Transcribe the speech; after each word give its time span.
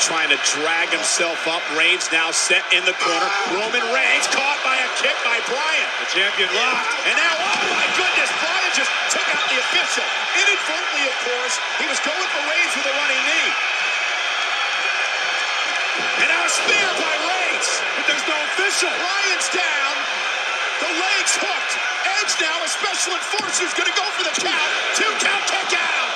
trying 0.00 0.32
to 0.32 0.40
drag 0.56 0.88
himself 0.88 1.44
up. 1.44 1.60
Reigns 1.76 2.08
now 2.08 2.32
set 2.32 2.64
in 2.72 2.80
the 2.88 2.96
corner. 2.96 3.28
Roman 3.52 3.84
Reigns 3.92 4.24
caught 4.32 4.56
by 4.64 4.80
a 4.80 4.88
kick 4.96 5.12
by 5.20 5.36
Bryan. 5.44 5.88
The 6.00 6.08
champion 6.08 6.48
locked. 6.56 6.88
And 7.04 7.14
now, 7.20 7.34
oh 7.36 7.60
my 7.68 7.86
goodness, 8.00 8.32
Bryan 8.40 8.72
just 8.72 8.92
took 9.12 9.28
out 9.28 9.44
the 9.52 9.60
official. 9.60 10.06
Inadvertently, 10.40 11.04
of 11.04 11.16
course. 11.28 11.54
He 11.76 11.86
was 11.86 12.00
going 12.00 12.28
for 12.32 12.42
Reigns 12.48 12.72
with 12.80 12.88
a 12.88 12.94
running 12.96 13.22
knee. 13.28 13.52
And 16.24 16.28
now 16.32 16.48
a 16.48 16.52
spear 16.52 16.88
by 16.96 17.14
Reigns. 17.20 17.68
But 18.00 18.04
there's 18.08 18.24
no 18.24 18.38
official. 18.56 18.88
Bryan's 18.88 19.48
down. 19.52 19.94
The 20.80 20.90
leg's 20.96 21.36
hooked. 21.36 21.72
Edge 22.24 22.34
now, 22.40 22.56
a 22.64 22.68
special 22.72 23.12
enforcer, 23.20 23.68
is 23.68 23.76
going 23.76 23.90
to 23.92 23.96
go 24.00 24.06
for 24.16 24.24
the 24.24 24.32
count. 24.40 24.70
Two 24.96 25.12
count 25.20 25.44
kick 25.44 25.76
out. 25.76 26.09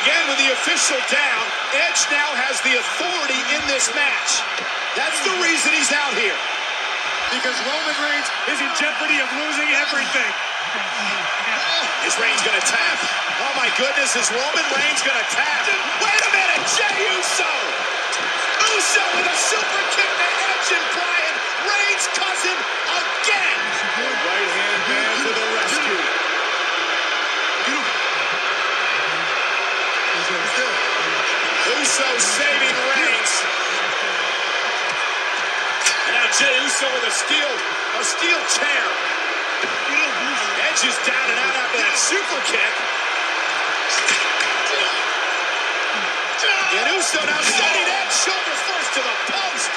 Again 0.00 0.24
with 0.32 0.40
the 0.40 0.48
official 0.56 0.96
down, 1.12 1.44
Edge 1.76 2.08
now 2.08 2.32
has 2.32 2.56
the 2.64 2.72
authority 2.72 3.36
in 3.52 3.60
this 3.68 3.92
match. 3.92 4.40
That's 4.96 5.20
the 5.28 5.34
reason 5.44 5.76
he's 5.76 5.92
out 5.92 6.16
here. 6.16 6.40
Because 7.36 7.52
Roman 7.68 7.96
Reigns 8.00 8.24
is 8.48 8.64
in 8.64 8.72
jeopardy 8.80 9.20
of 9.20 9.28
losing 9.36 9.68
everything. 9.76 10.32
Is 12.08 12.16
Reigns 12.16 12.40
going 12.40 12.56
to 12.56 12.64
tap? 12.64 12.96
Oh 13.44 13.52
my 13.60 13.68
goodness, 13.76 14.16
is 14.16 14.32
Roman 14.32 14.66
Reigns 14.72 15.04
going 15.04 15.20
to 15.20 15.28
tap? 15.28 15.68
Wait 16.00 16.20
a 16.24 16.30
minute, 16.32 16.64
Jey 16.72 16.96
Uso! 17.12 17.52
Uso 18.72 19.04
with 19.20 19.28
a 19.28 19.36
super 19.36 19.82
kick 19.92 20.08
to 20.08 20.28
Edge 20.48 20.68
and 20.80 20.86
Bryan. 20.96 21.34
Reigns 21.68 22.06
cousin 22.16 22.56
again. 22.56 23.58
Right 24.00 24.48
hand 24.48 24.82
man 24.88 25.12
to 25.22 25.28
the 25.28 25.46
rescue. 25.60 26.09
Uso 31.90 32.06
saving 32.22 32.78
Reigns. 32.86 33.34
And 36.06 36.14
now 36.14 36.30
Jey 36.38 36.54
Uso 36.62 36.86
with 36.86 37.02
a 37.02 37.10
steel, 37.10 37.50
a 37.98 38.04
steel 38.06 38.38
chair. 38.46 38.86
Edge 40.70 40.86
is 40.86 40.94
down 41.02 41.26
and 41.34 41.38
out 41.42 41.50
after 41.50 41.82
that 41.82 41.98
super 41.98 42.40
kick. 42.46 42.74
And 46.78 46.94
Uso 46.94 47.26
now 47.26 47.42
setting 47.58 47.82
Edge 47.82 48.14
shoulder 48.22 48.54
first 48.70 48.94
to 48.94 49.02
the 49.02 49.16
post. 49.26 49.70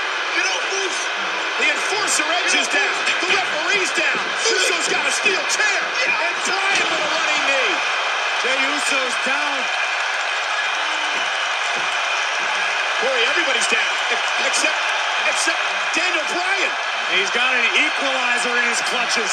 The 1.66 1.66
enforcer 1.66 2.30
Edge 2.30 2.62
is 2.62 2.70
down. 2.70 2.94
The 3.26 3.30
referee's 3.34 3.90
down. 3.98 4.22
Uso's 4.54 4.86
got 4.86 5.02
a 5.02 5.14
steel 5.18 5.42
chair. 5.50 5.82
And 6.06 6.14
Bryan 6.46 6.86
with 6.94 7.02
a 7.02 7.10
running 7.10 7.44
knee. 7.50 7.74
Jey 8.46 8.58
Uso's 8.70 9.18
down. 9.26 9.83
Except, 14.44 14.80
except 15.30 15.62
Daniel 15.96 16.28
Bryan. 16.34 16.74
He's 17.16 17.32
got 17.32 17.54
an 17.54 17.68
equalizer 17.78 18.54
in 18.58 18.66
his 18.68 18.82
clutches. 18.90 19.32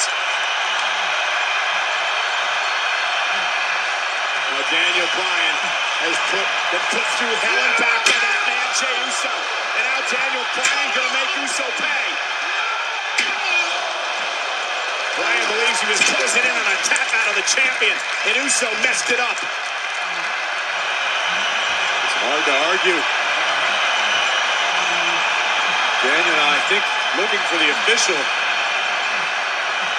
Now 4.51 4.63
Daniel 4.69 5.09
Bryan 5.17 5.57
has 6.05 6.17
put 6.29 6.49
been 6.75 6.87
put 6.93 7.07
through 7.17 7.35
hell 7.41 7.61
and 7.65 7.77
back 7.81 8.01
by 8.05 8.19
that 8.21 8.41
man 8.45 8.69
Jey 8.77 8.95
Uso. 9.09 9.33
And 9.33 9.85
now 9.89 10.01
Daniel 10.11 10.47
Bryan 10.53 10.89
gonna 10.93 11.15
make 11.17 11.33
Uso 11.41 11.67
pay. 11.81 12.05
Bryan 15.17 15.47
believes 15.49 15.79
he 15.81 15.89
was 15.91 16.03
closing 16.07 16.45
in 16.45 16.55
on 16.55 16.69
a 16.69 16.79
tap 16.85 17.09
out 17.13 17.29
of 17.33 17.37
the 17.37 17.47
champion, 17.49 17.97
and 18.29 18.37
Uso 18.45 18.69
messed 18.85 19.11
it 19.11 19.21
up. 19.21 19.39
It's 22.05 22.17
hard 22.21 22.45
to 22.45 22.55
argue. 22.73 23.20
Daniel, 26.21 26.37
I 26.53 26.61
think, 26.69 26.85
looking 27.17 27.41
for 27.49 27.57
the 27.57 27.71
official 27.81 28.21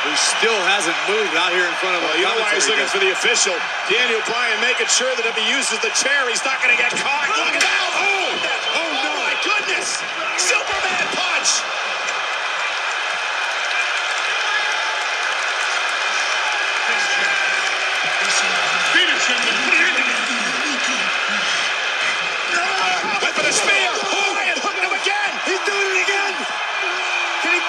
who 0.06 0.14
still 0.14 0.62
hasn't 0.70 0.94
moved 1.10 1.34
out 1.34 1.50
here 1.50 1.66
in 1.66 1.74
front 1.82 1.98
of 1.98 2.06
Well, 2.06 2.14
the 2.14 2.22
you 2.22 2.30
know 2.30 2.38
why 2.38 2.54
he's 2.54 2.70
looking 2.70 2.86
for 2.94 3.02
the 3.02 3.10
official. 3.10 3.58
Daniel 3.90 4.22
Bryan 4.30 4.62
making 4.62 4.86
sure 4.86 5.10
that 5.18 5.26
if 5.26 5.34
he 5.34 5.46
uses 5.50 5.82
the 5.82 5.90
chair, 5.98 6.30
he's 6.30 6.46
not 6.46 6.62
going 6.62 6.78
to 6.78 6.78
get 6.78 6.94
caught. 7.02 7.26
Look 7.42 7.58
at 7.58 7.66
that! 7.66 7.90
Oh, 7.98 8.86
oh 8.86 8.90
no! 9.02 9.14
my 9.18 9.34
goodness! 9.42 9.98
Superman 10.38 11.06
punch! 11.18 11.66
Went 23.22 23.36
for 23.38 23.46
the 23.46 23.54
spear. 23.54 23.92
Bryan 24.34 24.58
hooking 24.62 24.86
him 24.86 24.94
again. 24.94 25.32
He's 25.46 25.62
doing 25.66 25.88
it 25.94 26.00
again. 26.06 26.34
Can 27.46 27.54
he 27.54 27.62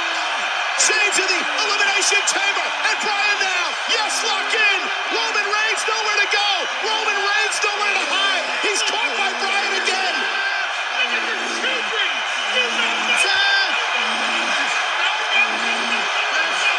change 0.80 1.14
to 1.20 1.24
the 1.28 1.40
elimination 1.64 2.22
chamber? 2.28 2.66
And 2.88 2.96
Bryan 3.04 3.38
now. 3.40 3.66
Yes, 3.92 4.12
lock 4.24 4.50
in. 4.52 4.80
Roman 5.12 5.46
Reigns 5.48 5.82
nowhere 5.88 6.18
to 6.24 6.28
go. 6.32 6.48
Roman 6.88 7.18
Reigns 7.20 7.56
nowhere 7.62 7.94
to 7.94 8.04
hide. 8.08 8.44
He's 8.64 8.82
caught 8.88 9.12
by 9.16 9.30
Bryan 9.44 9.74
again. 9.84 10.14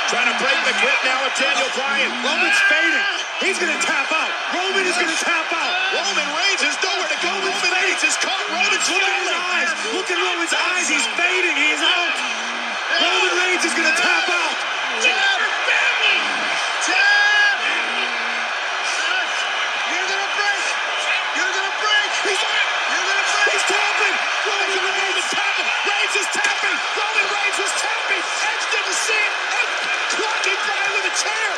Trying 0.09 0.29
to 0.29 0.37
break 0.43 0.59
the 0.65 0.75
grip 0.81 0.92
now 1.03 1.19
of 1.27 1.33
Daniel 1.35 1.67
Bryan. 1.75 2.09
Roman's 2.23 2.61
fading. 2.71 3.07
He's 3.43 3.59
going 3.59 3.71
to 3.71 3.81
tap 3.83 4.07
out. 4.11 4.31
Roman 4.55 4.87
is 4.87 4.95
going 4.95 5.11
to 5.11 5.21
tap 5.23 5.47
out. 5.51 5.73
Roman 5.91 6.27
Reigns 6.31 6.63
has 6.63 6.79
nowhere 6.79 7.11
to 7.11 7.19
go. 7.19 7.31
Roman 7.43 7.71
Reigns 7.75 8.03
is 8.03 8.15
caught. 8.23 8.43
Roman's 8.47 8.87
Look 8.87 9.03
at 9.03 9.15
his 9.19 9.35
eyes. 9.35 9.69
Look 9.91 10.07
at 10.07 10.19
Roman's 10.19 10.55
eyes. 10.55 10.87
He's 10.87 11.07
fading. 11.19 11.55
He's 11.59 11.83
out. 11.83 12.13
Roman 13.03 13.33
Reigns 13.35 13.63
is 13.67 13.75
going 13.75 13.89
to 13.91 13.97
tap 13.99 14.27
out. 14.31 14.55
He's 23.53 23.69
tapping. 23.69 24.15
Roman 24.47 24.71
Reigns 24.71 25.19
is 25.19 25.29
tapping. 25.31 25.67
Reigns 25.87 26.15
is 26.19 26.29
tapping. 26.35 26.75
Roman 26.99 27.27
Reigns 27.31 27.57
was 27.59 27.73
tapping. 27.79 28.23
Edge 28.23 28.65
didn't 28.75 28.99
see 28.99 29.15
it. 29.15 29.33
Edge 29.55 29.73
clocking 30.19 30.59
Bryan 30.67 30.91
with 30.99 31.11
a 31.11 31.15
chair. 31.15 31.51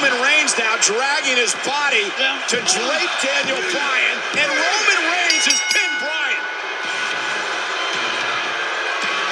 Roman 0.00 0.14
Reigns 0.50 0.58
now 0.58 0.76
dragging 0.80 1.36
his 1.36 1.54
body 1.66 2.04
to 2.48 2.56
drape 2.56 3.14
Daniel 3.22 3.60
Bryan, 3.70 4.18
and 4.38 4.48
Roman 4.50 5.00
Reigns 5.12 5.46
has 5.46 5.60
pinned 5.70 5.98
Bryan. 6.00 6.44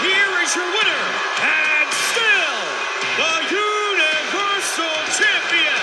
Here 0.02 0.42
is 0.42 0.54
your 0.54 0.66
winner, 0.66 1.04
and 1.42 1.88
still 1.90 2.60
the 3.18 3.34
Universal 3.50 4.98
Champion, 5.18 5.82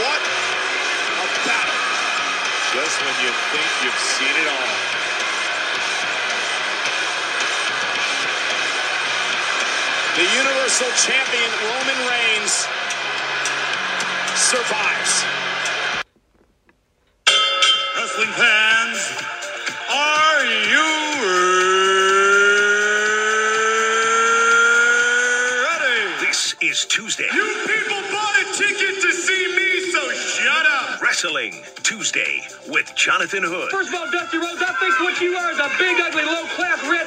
What 0.00 0.22
a 0.24 1.26
battle. 1.44 1.80
Just 2.72 2.96
when 3.04 3.16
you 3.24 3.32
think 3.52 3.70
you've 3.84 3.98
seen 3.98 4.34
it 4.40 4.48
all. 4.48 4.59
Universal 10.70 11.12
Champion 11.12 11.50
Roman 11.66 11.98
Reigns 12.06 12.54
survives. 14.36 15.24
Wrestling 17.96 18.32
fans, 18.38 18.98
are 19.90 20.44
you 20.70 20.86
ready? 25.66 26.24
This 26.24 26.54
is 26.62 26.84
Tuesday. 26.84 27.28
You 27.34 27.46
people 27.66 28.02
bought 28.12 28.36
a 28.38 28.44
ticket 28.56 29.02
to 29.02 29.12
see 29.12 29.56
me, 29.56 29.90
so 29.90 30.12
shut 30.12 30.66
up. 30.66 31.02
Wrestling 31.02 31.64
Tuesday 31.82 32.42
with 32.68 32.94
Jonathan 32.94 33.42
Hood. 33.42 33.70
First 33.72 33.88
of 33.88 33.96
all, 33.96 34.10
Dusty 34.12 34.38
Rhodes, 34.38 34.62
I 34.62 34.72
think 34.78 35.00
what 35.00 35.20
you 35.20 35.34
are 35.34 35.50
is 35.50 35.58
a 35.58 35.68
big, 35.78 35.98
ugly, 36.00 36.22
low-class 36.24 36.78
redneck 36.84 36.99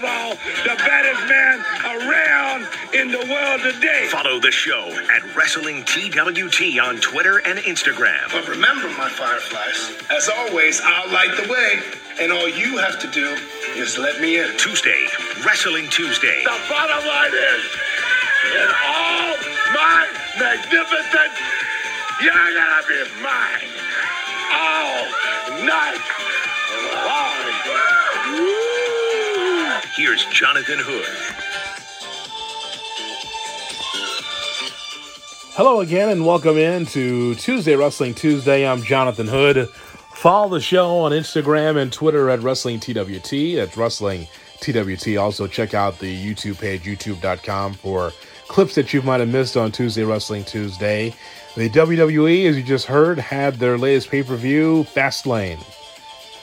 of 0.00 0.04
all 0.04 0.30
the 0.64 0.76
baddest 0.76 1.28
man 1.28 1.60
around 1.84 2.66
in 2.94 3.10
the 3.10 3.20
world 3.28 3.60
today. 3.60 4.06
Follow 4.08 4.40
the 4.40 4.50
show 4.50 4.88
at 5.14 5.36
Wrestling 5.36 5.84
TWT 5.84 6.80
on 6.80 6.96
Twitter 7.00 7.38
and 7.44 7.58
Instagram. 7.60 8.32
But 8.32 8.48
remember, 8.48 8.88
my 8.96 9.10
fireflies, 9.10 9.92
as 10.10 10.28
always, 10.28 10.80
I'll 10.82 11.12
light 11.12 11.36
the 11.42 11.50
way. 11.50 11.80
And 12.20 12.32
all 12.32 12.48
you 12.48 12.78
have 12.78 12.98
to 13.00 13.10
do 13.10 13.36
is 13.76 13.98
let 13.98 14.20
me 14.20 14.38
in. 14.38 14.56
Tuesday, 14.56 15.06
Wrestling 15.44 15.88
Tuesday. 15.90 16.42
The 16.44 16.58
bottom 16.68 17.06
line 17.06 17.32
is, 17.32 17.64
in 18.56 18.68
all 18.88 19.36
my 19.74 20.08
magnificence, 20.38 21.36
you're 22.22 22.32
gonna 22.32 22.82
be 22.88 23.22
mine 23.22 23.68
all 24.52 25.04
night 25.66 26.00
long. 27.04 27.99
Here's 30.00 30.24
Jonathan 30.24 30.78
Hood. 30.78 31.04
Hello 35.52 35.80
again, 35.80 36.08
and 36.08 36.24
welcome 36.24 36.56
in 36.56 36.86
to 36.86 37.34
Tuesday 37.34 37.76
Wrestling 37.76 38.14
Tuesday. 38.14 38.66
I'm 38.66 38.82
Jonathan 38.82 39.26
Hood. 39.26 39.68
Follow 40.14 40.48
the 40.48 40.60
show 40.62 41.00
on 41.00 41.12
Instagram 41.12 41.76
and 41.76 41.92
Twitter 41.92 42.30
at 42.30 42.40
Wrestling 42.40 42.80
TWT. 42.80 43.56
That's 43.56 43.76
Wrestling 43.76 44.26
TWT. 44.60 45.18
Also, 45.18 45.46
check 45.46 45.74
out 45.74 45.98
the 45.98 46.16
YouTube 46.16 46.58
page, 46.58 46.84
youtube.com, 46.84 47.74
for 47.74 48.10
clips 48.48 48.76
that 48.76 48.94
you 48.94 49.02
might 49.02 49.20
have 49.20 49.28
missed 49.28 49.58
on 49.58 49.70
Tuesday 49.70 50.04
Wrestling 50.04 50.44
Tuesday. 50.44 51.14
The 51.56 51.68
WWE, 51.68 52.46
as 52.46 52.56
you 52.56 52.62
just 52.62 52.86
heard, 52.86 53.18
had 53.18 53.56
their 53.56 53.76
latest 53.76 54.08
pay 54.08 54.22
per 54.22 54.36
view, 54.36 54.86
Fastlane, 54.94 55.62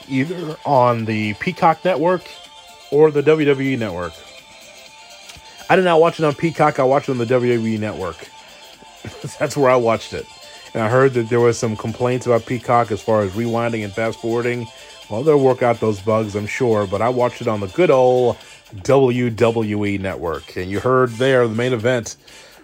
either 0.08 0.56
on 0.64 1.06
the 1.06 1.34
Peacock 1.34 1.84
Network 1.84 2.22
or 2.90 3.10
the 3.10 3.22
WWE 3.22 3.78
Network. 3.78 4.12
I 5.70 5.76
did 5.76 5.84
not 5.84 6.00
watch 6.00 6.18
it 6.18 6.24
on 6.24 6.34
Peacock, 6.34 6.78
I 6.78 6.84
watched 6.84 7.08
it 7.08 7.12
on 7.12 7.18
the 7.18 7.26
WWE 7.26 7.78
Network. 7.78 8.28
That's 9.38 9.56
where 9.56 9.70
I 9.70 9.76
watched 9.76 10.12
it. 10.12 10.26
And 10.74 10.82
I 10.82 10.88
heard 10.88 11.14
that 11.14 11.28
there 11.28 11.40
was 11.40 11.58
some 11.58 11.76
complaints 11.76 12.26
about 12.26 12.46
Peacock 12.46 12.90
as 12.90 13.00
far 13.00 13.22
as 13.22 13.32
rewinding 13.32 13.84
and 13.84 13.92
fast 13.92 14.20
forwarding. 14.20 14.66
Well, 15.10 15.22
they'll 15.22 15.40
work 15.40 15.62
out 15.62 15.80
those 15.80 16.00
bugs, 16.00 16.36
I'm 16.36 16.46
sure, 16.46 16.86
but 16.86 17.00
I 17.00 17.08
watched 17.08 17.40
it 17.40 17.48
on 17.48 17.60
the 17.60 17.66
good 17.68 17.90
old 17.90 18.36
WWE 18.74 19.98
network. 20.00 20.56
And 20.56 20.70
you 20.70 20.80
heard 20.80 21.10
there 21.12 21.48
the 21.48 21.54
main 21.54 21.72
event 21.72 22.16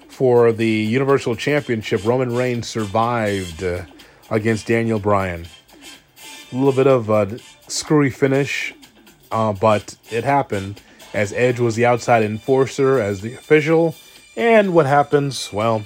for 0.08 0.52
the 0.52 0.68
Universal 0.68 1.36
Championship. 1.36 2.04
Roman 2.04 2.34
Reigns 2.34 2.68
survived 2.68 3.64
uh, 3.64 3.84
against 4.30 4.66
Daniel 4.66 4.98
Bryan. 4.98 5.46
A 6.52 6.56
little 6.56 6.72
bit 6.72 6.86
of 6.86 7.08
a 7.08 7.38
screwy 7.66 8.10
finish, 8.10 8.74
uh, 9.34 9.52
but 9.52 9.96
it 10.12 10.22
happened 10.22 10.80
as 11.12 11.32
Edge 11.32 11.58
was 11.58 11.74
the 11.74 11.84
outside 11.84 12.22
enforcer, 12.22 13.00
as 13.00 13.20
the 13.20 13.34
official. 13.34 13.96
And 14.36 14.72
what 14.72 14.86
happens? 14.86 15.52
Well, 15.52 15.84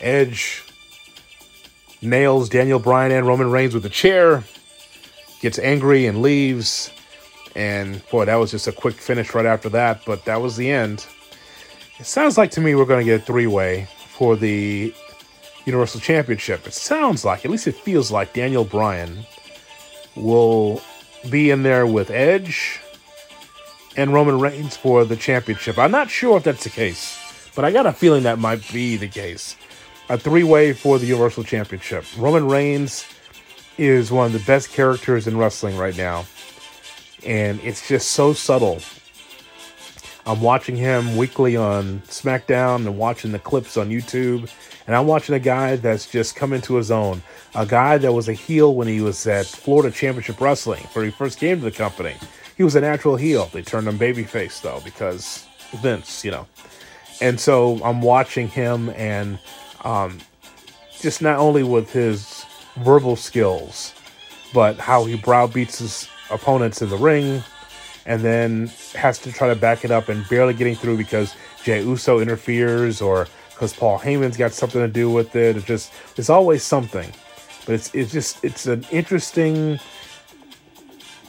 Edge 0.00 0.64
nails 2.00 2.48
Daniel 2.48 2.78
Bryan 2.78 3.12
and 3.12 3.26
Roman 3.26 3.50
Reigns 3.50 3.74
with 3.74 3.84
a 3.84 3.90
chair, 3.90 4.44
gets 5.40 5.58
angry 5.58 6.06
and 6.06 6.22
leaves. 6.22 6.90
And 7.54 8.06
boy, 8.08 8.24
that 8.24 8.36
was 8.36 8.50
just 8.50 8.66
a 8.66 8.72
quick 8.72 8.94
finish 8.94 9.34
right 9.34 9.46
after 9.46 9.68
that, 9.70 10.00
but 10.06 10.24
that 10.24 10.40
was 10.40 10.56
the 10.56 10.70
end. 10.70 11.06
It 11.98 12.06
sounds 12.06 12.38
like 12.38 12.50
to 12.52 12.62
me 12.62 12.74
we're 12.74 12.86
going 12.86 13.04
to 13.04 13.10
get 13.10 13.20
a 13.20 13.24
three 13.24 13.46
way 13.46 13.88
for 14.08 14.36
the 14.36 14.94
Universal 15.66 16.00
Championship. 16.00 16.66
It 16.66 16.72
sounds 16.72 17.26
like, 17.26 17.44
at 17.44 17.50
least 17.50 17.66
it 17.66 17.74
feels 17.74 18.10
like 18.10 18.32
Daniel 18.32 18.64
Bryan 18.64 19.26
will 20.14 20.80
be 21.28 21.50
in 21.50 21.62
there 21.62 21.86
with 21.86 22.10
Edge 22.10 22.80
and 23.96 24.12
Roman 24.12 24.38
Reigns 24.38 24.76
for 24.76 25.04
the 25.04 25.16
championship. 25.16 25.78
I'm 25.78 25.90
not 25.90 26.10
sure 26.10 26.36
if 26.36 26.44
that's 26.44 26.64
the 26.64 26.70
case, 26.70 27.18
but 27.54 27.64
I 27.64 27.72
got 27.72 27.86
a 27.86 27.92
feeling 27.92 28.24
that 28.24 28.38
might 28.38 28.70
be 28.72 28.96
the 28.96 29.08
case. 29.08 29.56
A 30.08 30.18
three 30.18 30.44
way 30.44 30.72
for 30.72 30.98
the 30.98 31.06
Universal 31.06 31.44
Championship. 31.44 32.04
Roman 32.16 32.46
Reigns 32.46 33.06
is 33.78 34.12
one 34.12 34.26
of 34.26 34.32
the 34.32 34.38
best 34.40 34.72
characters 34.72 35.26
in 35.26 35.36
wrestling 35.36 35.76
right 35.76 35.96
now, 35.96 36.24
and 37.24 37.58
it's 37.64 37.88
just 37.88 38.12
so 38.12 38.32
subtle. 38.32 38.80
I'm 40.26 40.40
watching 40.40 40.76
him 40.76 41.16
weekly 41.16 41.56
on 41.56 42.00
SmackDown 42.08 42.76
and 42.86 42.98
watching 42.98 43.30
the 43.30 43.38
clips 43.38 43.76
on 43.76 43.90
YouTube. 43.90 44.50
And 44.88 44.94
I'm 44.94 45.06
watching 45.06 45.34
a 45.34 45.40
guy 45.40 45.76
that's 45.76 46.10
just 46.10 46.34
come 46.34 46.52
into 46.52 46.74
his 46.74 46.90
own. 46.90 47.22
A 47.54 47.64
guy 47.64 47.98
that 47.98 48.12
was 48.12 48.28
a 48.28 48.32
heel 48.32 48.74
when 48.74 48.88
he 48.88 49.00
was 49.00 49.24
at 49.26 49.46
Florida 49.46 49.94
Championship 49.94 50.40
Wrestling, 50.40 50.82
where 50.92 51.04
he 51.04 51.10
first 51.12 51.38
came 51.38 51.58
to 51.58 51.64
the 51.64 51.70
company. 51.70 52.14
He 52.56 52.64
was 52.64 52.74
a 52.74 52.80
natural 52.80 53.16
heel. 53.16 53.50
They 53.52 53.62
turned 53.62 53.86
him 53.86 53.98
babyface, 53.98 54.62
though, 54.62 54.80
because 54.84 55.46
Vince, 55.82 56.24
you 56.24 56.30
know. 56.30 56.46
And 57.20 57.38
so 57.38 57.80
I'm 57.84 58.00
watching 58.00 58.48
him 58.48 58.90
and 58.90 59.38
um, 59.84 60.18
just 61.00 61.22
not 61.22 61.38
only 61.38 61.62
with 61.62 61.92
his 61.92 62.44
verbal 62.76 63.16
skills, 63.16 63.94
but 64.54 64.78
how 64.78 65.04
he 65.04 65.16
browbeats 65.16 65.78
his 65.78 66.08
opponents 66.30 66.82
in 66.82 66.88
the 66.88 66.96
ring, 66.96 67.42
and 68.06 68.22
then 68.22 68.68
has 68.94 69.18
to 69.18 69.32
try 69.32 69.48
to 69.48 69.56
back 69.56 69.84
it 69.84 69.90
up 69.90 70.08
and 70.08 70.26
barely 70.28 70.54
getting 70.54 70.74
through 70.74 70.96
because 70.96 71.34
Jey 71.62 71.82
Uso 71.82 72.20
interferes 72.20 73.00
or 73.00 73.26
because 73.50 73.72
Paul 73.72 73.98
Heyman's 73.98 74.36
got 74.36 74.52
something 74.52 74.80
to 74.80 74.88
do 74.88 75.10
with 75.10 75.34
it. 75.36 75.56
It's 75.56 75.66
just 75.66 75.92
there's 76.14 76.30
always 76.30 76.62
something, 76.62 77.12
but 77.64 77.74
it's 77.74 77.94
it's 77.94 78.12
just 78.12 78.44
it's 78.44 78.66
an 78.66 78.86
interesting 78.90 79.78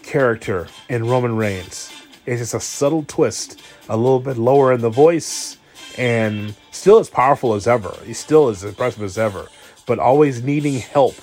character 0.07 0.67
in 0.89 1.05
Roman 1.05 1.35
Reigns. 1.35 1.91
It's 2.25 2.41
just 2.41 2.53
a 2.53 2.59
subtle 2.59 3.03
twist, 3.07 3.61
a 3.89 3.95
little 3.95 4.19
bit 4.19 4.37
lower 4.37 4.73
in 4.73 4.81
the 4.81 4.89
voice, 4.89 5.57
and 5.97 6.55
still 6.71 6.99
as 6.99 7.09
powerful 7.09 7.53
as 7.53 7.67
ever. 7.67 7.95
He's 8.05 8.17
still 8.17 8.47
as 8.47 8.63
impressive 8.63 9.03
as 9.03 9.17
ever, 9.17 9.47
but 9.85 9.99
always 9.99 10.43
needing 10.43 10.79
help. 10.79 11.15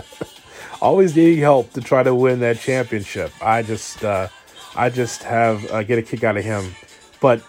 always 0.80 1.14
needing 1.14 1.40
help 1.40 1.72
to 1.72 1.80
try 1.80 2.02
to 2.02 2.14
win 2.14 2.40
that 2.40 2.58
championship. 2.58 3.32
I 3.42 3.62
just, 3.62 4.04
uh, 4.04 4.28
I 4.76 4.90
just 4.90 5.22
have 5.24 5.70
uh, 5.70 5.82
get 5.82 5.98
a 5.98 6.02
kick 6.02 6.24
out 6.24 6.36
of 6.36 6.44
him. 6.44 6.74
But 7.20 7.42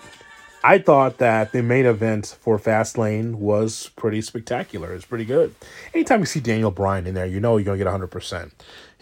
I 0.67 0.79
thought 0.79 1.19
that 1.19 1.51
the 1.51 1.61
main 1.61 1.85
event 1.85 2.37
for 2.41 2.57
Fastlane 2.57 3.35
was 3.35 3.91
pretty 3.95 4.19
spectacular. 4.21 4.95
It's 4.95 5.05
pretty 5.05 5.23
good. 5.23 5.53
Anytime 5.93 6.21
you 6.21 6.25
see 6.25 6.39
Daniel 6.39 6.71
Bryan 6.71 7.05
in 7.05 7.13
there, 7.13 7.27
you 7.27 7.39
know 7.39 7.57
you're 7.57 7.65
gonna 7.65 7.77
get 7.77 7.85
100. 7.85 8.07
percent 8.07 8.51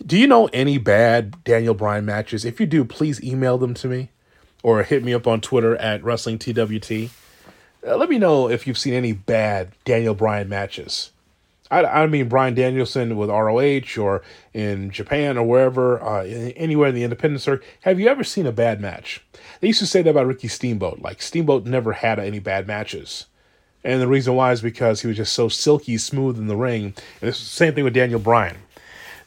Do 0.05 0.17
you 0.17 0.27
know 0.27 0.49
any 0.51 0.77
bad 0.77 1.41
Daniel 1.45 1.73
Bryan 1.73 2.03
matches? 2.03 2.43
If 2.43 2.59
you 2.59 2.65
do, 2.65 2.83
please 2.83 3.23
email 3.23 3.57
them 3.57 3.73
to 3.75 3.87
me 3.87 4.09
or 4.61 4.83
hit 4.83 5.05
me 5.05 5.13
up 5.13 5.25
on 5.25 5.39
Twitter 5.39 5.77
at 5.77 6.03
Wrestling 6.03 6.37
TWT. 6.37 7.09
Uh, 7.87 7.95
let 7.95 8.09
me 8.09 8.17
know 8.17 8.49
if 8.49 8.67
you've 8.67 8.77
seen 8.77 8.93
any 8.93 9.13
bad 9.13 9.71
Daniel 9.85 10.15
Bryan 10.15 10.49
matches. 10.49 11.11
I, 11.71 11.83
I 11.83 12.07
mean 12.07 12.29
Bryan 12.29 12.53
Danielson 12.53 13.15
with 13.15 13.29
ROH 13.29 14.01
or 14.01 14.21
in 14.53 14.91
Japan 14.91 15.37
or 15.37 15.43
wherever, 15.43 16.01
uh, 16.01 16.23
anywhere 16.23 16.89
in 16.89 16.95
the 16.95 17.03
independent 17.03 17.41
circuit. 17.41 17.67
Have 17.81 17.99
you 17.99 18.07
ever 18.07 18.23
seen 18.23 18.45
a 18.45 18.51
bad 18.51 18.81
match? 18.81 19.23
They 19.59 19.67
used 19.67 19.79
to 19.79 19.87
say 19.87 20.01
that 20.01 20.09
about 20.09 20.27
Ricky 20.27 20.47
Steamboat. 20.47 20.99
Like 20.99 21.21
Steamboat 21.21 21.65
never 21.65 21.93
had 21.93 22.19
any 22.19 22.39
bad 22.39 22.67
matches. 22.67 23.27
And 23.83 24.01
the 24.01 24.07
reason 24.07 24.35
why 24.35 24.51
is 24.51 24.61
because 24.61 25.01
he 25.01 25.07
was 25.07 25.17
just 25.17 25.33
so 25.33 25.49
silky 25.49 25.97
smooth 25.97 26.37
in 26.37 26.47
the 26.47 26.55
ring. 26.55 26.93
And 27.21 27.29
it's 27.29 27.39
the 27.39 27.45
same 27.45 27.73
thing 27.73 27.83
with 27.83 27.93
Daniel 27.93 28.19
Bryan. 28.19 28.57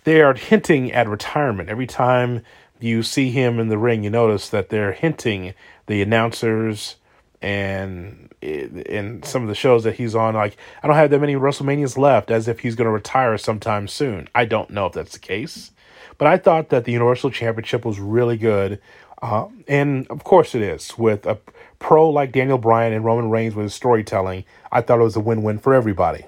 They 0.05 0.23
are 0.23 0.35
hinting 0.35 0.93
at 0.93 1.09
retirement. 1.09 1.69
Every 1.69 1.87
time 1.87 2.43
you 2.81 3.03
see 3.03 3.31
him 3.31 3.59
in 3.59 3.69
the 3.69 3.79
ring, 3.79 4.05
you 4.05 4.11
notice 4.11 4.49
that 4.49 4.69
they're 4.69 4.93
hinting 4.93 5.55
the 5.87 6.01
announcers 6.01 6.97
and 7.43 8.35
in 8.41 9.23
some 9.23 9.43
of 9.43 9.49
the 9.49 9.55
shows 9.55 9.85
that 9.85 9.97
he's 9.97 10.15
on, 10.15 10.35
like 10.35 10.57
I 10.83 10.87
don't 10.87 10.97
have 10.97 11.11
that 11.11 11.21
many 11.21 11.35
WrestleManias 11.35 11.97
left, 11.97 12.31
as 12.31 12.49
if 12.49 12.61
he's 12.61 12.75
going 12.75 12.87
to 12.87 12.93
retire 12.93 13.37
sometime 13.39 13.89
soon. 13.89 14.29
I 14.35 14.45
don't 14.45 14.71
know 14.71 14.87
if 14.87 14.93
that's 14.93 15.13
the 15.13 15.19
case, 15.19 15.73
but 16.19 16.29
I 16.29 16.37
thought 16.37 16.71
that 16.71 16.85
the 16.85 16.93
Universal 16.93 17.31
Championship 17.31 17.85
was 17.85 17.99
really 17.99 18.37
good, 18.37 18.81
uh, 19.23 19.47
and 19.69 20.07
of 20.09 20.25
course 20.25 20.55
it 20.55 20.63
is 20.63 20.97
with 20.99 21.27
a 21.27 21.39
pro 21.79 22.09
like 22.09 22.33
Daniel 22.33 22.59
Bryan 22.59 22.93
and 22.93 23.05
Roman 23.05 23.31
Reigns 23.31 23.55
with 23.55 23.65
his 23.65 23.75
storytelling. 23.75 24.45
I 24.73 24.81
thought 24.81 25.01
it 25.01 25.05
was 25.05 25.17
a 25.17 25.21
win-win 25.21 25.59
for 25.59 25.75
everybody. 25.75 26.25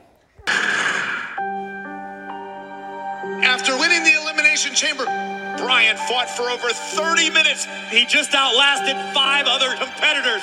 Bryan 5.88 6.06
fought 6.06 6.28
for 6.28 6.50
over 6.50 6.68
30 6.68 7.30
minutes. 7.30 7.66
He 7.90 8.04
just 8.04 8.34
outlasted 8.34 8.94
five 9.14 9.46
other 9.46 9.74
competitors. 9.76 10.42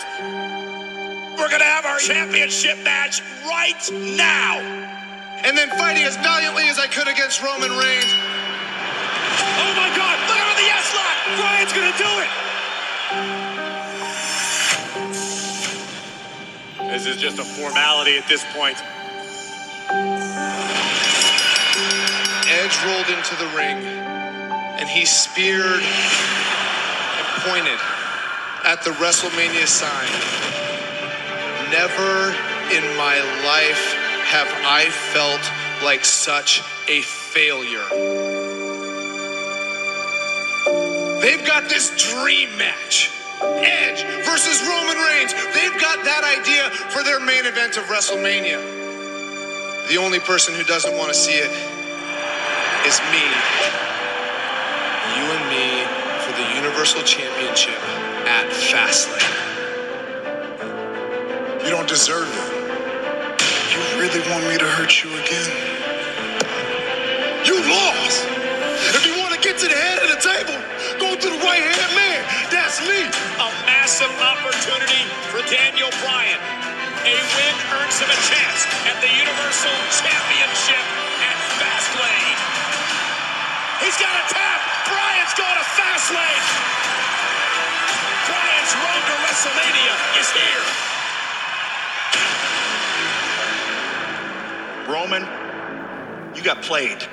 We're 1.37 1.49
gonna 1.49 1.63
have 1.63 1.85
our 1.85 1.99
championship 1.99 2.83
match 2.83 3.21
right 3.45 3.77
now. 4.17 4.57
And 5.43 5.55
then 5.55 5.69
fighting 5.69 6.03
as 6.03 6.17
valiantly 6.17 6.63
as 6.63 6.79
I 6.79 6.87
could 6.87 7.07
against 7.07 7.43
Roman 7.43 7.69
Reigns. 7.69 8.09
Oh 9.61 9.73
my 9.77 9.93
God! 9.93 10.17
Look 10.25 10.37
at 10.41 10.57
the 10.57 10.65
yes 10.65 10.95
lock. 10.97 11.13
Bryan's 11.37 11.73
gonna 11.73 11.93
do 12.01 12.09
it. 12.25 12.29
This 16.91 17.05
is 17.05 17.17
just 17.21 17.37
a 17.37 17.43
formality 17.43 18.17
at 18.17 18.27
this 18.27 18.43
point. 18.55 18.81
Edge 22.49 22.77
rolled 22.83 23.09
into 23.09 23.35
the 23.35 23.47
ring 23.55 24.04
and 24.86 24.94
he 24.94 25.04
speared 25.04 25.82
and 25.82 27.25
pointed 27.42 27.80
at 28.65 28.84
the 28.84 28.92
WrestleMania 29.01 29.65
sign. 29.65 30.12
Never 31.72 32.30
in 32.70 32.86
my 32.96 33.18
life 33.42 33.82
have 34.30 34.48
I 34.63 34.86
felt 35.10 35.42
like 35.84 36.06
such 36.06 36.62
a 36.88 37.01
failure. 37.01 37.88
They've 41.20 41.46
got 41.48 41.68
this 41.68 41.89
dream 42.13 42.56
match. 42.60 43.10
Edge 43.42 44.04
versus 44.24 44.62
Roman 44.70 44.98
Reigns. 44.98 45.34
They've 45.34 45.82
got 45.82 46.06
that 46.06 46.24
idea 46.24 46.70
for 46.92 47.04
their 47.04 47.20
main 47.20 47.48
event 47.48 47.77
of 47.77 47.86
WrestleMania. 47.86 48.62
The 49.89 49.98
only 49.98 50.20
person 50.20 50.54
who 50.54 50.63
doesn't 50.63 50.96
want 50.96 51.10
to 51.10 51.15
see 51.15 51.34
it 51.34 51.50
is 52.86 53.01
me. 53.12 53.94
You 55.15 55.25
and 55.31 55.45
me 55.50 55.67
for 56.24 56.34
the 56.36 56.48
Universal 56.55 57.03
Championship 57.03 57.79
at 58.27 58.48
Fastlane. 58.51 59.48
You 61.63 61.72
don't 61.72 61.88
deserve 61.88 62.27
it. 62.27 62.65
You 63.72 63.79
really 64.01 64.22
want 64.31 64.43
me 64.50 64.57
to 64.57 64.65
hurt 64.65 65.03
you 65.03 65.12
again? 65.24 65.50
You 67.45 67.55
lost. 67.69 68.27
If 68.95 69.05
you 69.05 69.15
want 69.22 69.34
to 69.36 69.41
get 69.41 69.57
to 69.60 69.67
the 69.67 69.75
head 69.75 70.00
of 70.03 70.10
the 70.12 70.22
table, 70.22 70.57
go 71.00 71.15
to 71.15 71.27
the 71.29 71.41
right 71.45 71.63
hand 71.63 71.91
man. 71.95 72.22
That's 72.51 72.81
me. 72.84 73.07
A 73.39 73.50
massive 73.69 74.12
opportunity 74.19 75.03
for 75.31 75.41
Daniel 75.48 75.91
Bryan. 76.03 76.41
A 77.05 77.15
win 77.38 77.55
earns 77.79 78.00
him 78.01 78.10
a 78.12 78.19
chance 78.27 78.62
at 78.89 78.98
the 79.00 79.12
Universal 79.13 79.77
Championship 79.95 80.86
at 81.24 81.38
Fastlane. 81.62 82.39
He's 83.86 83.98
got 83.98 84.12
a 84.12 84.25
tap. 84.34 84.64
Bryan's 85.36 85.51
going 85.51 85.56
to 85.56 85.68
Fastlane. 85.75 86.46
Bryan's 88.27 88.74
road 88.80 89.04
to 89.06 89.15
WrestleMania 89.25 89.96
is 90.20 90.32
here. 90.32 90.65
Roman, 94.88 95.24
you 96.36 96.44
got 96.44 96.62
played. 96.62 97.06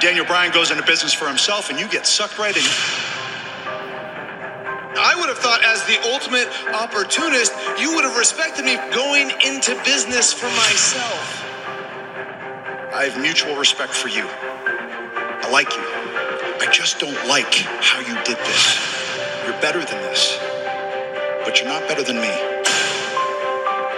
Daniel 0.00 0.24
Bryan 0.24 0.52
goes 0.52 0.70
into 0.70 0.82
business 0.84 1.12
for 1.12 1.28
himself, 1.28 1.70
and 1.70 1.78
you 1.78 1.86
get 1.88 2.06
sucked 2.06 2.38
right 2.38 2.56
in. 2.56 2.62
I 4.98 5.14
would 5.18 5.28
have 5.28 5.38
thought, 5.38 5.62
as 5.64 5.84
the 5.84 6.00
ultimate 6.10 6.48
opportunist, 6.74 7.52
you 7.78 7.94
would 7.94 8.04
have 8.04 8.16
respected 8.16 8.64
me 8.64 8.76
going 8.94 9.30
into 9.46 9.80
business 9.84 10.32
for 10.32 10.46
myself. 10.46 11.44
I 12.92 13.04
have 13.04 13.20
mutual 13.20 13.56
respect 13.56 13.92
for 13.92 14.08
you. 14.08 14.24
I 14.26 15.48
like 15.50 15.74
you. 15.76 15.99
I 16.60 16.68
just 16.68 17.00
don't 17.00 17.16
like 17.24 17.64
how 17.80 18.04
you 18.04 18.12
did 18.28 18.36
this. 18.36 18.64
You're 19.48 19.56
better 19.64 19.80
than 19.80 19.96
this, 20.04 20.36
but 21.40 21.56
you're 21.56 21.72
not 21.72 21.88
better 21.88 22.04
than 22.04 22.20
me. 22.20 22.28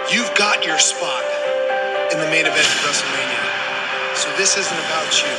You've 0.07 0.31
got 0.39 0.63
your 0.63 0.79
spot 0.79 1.23
in 2.15 2.23
the 2.23 2.29
main 2.31 2.47
event 2.47 2.63
of 2.63 2.79
WrestleMania. 2.87 3.43
So 4.15 4.31
this 4.39 4.55
isn't 4.55 4.79
about 4.87 5.11
you. 5.19 5.33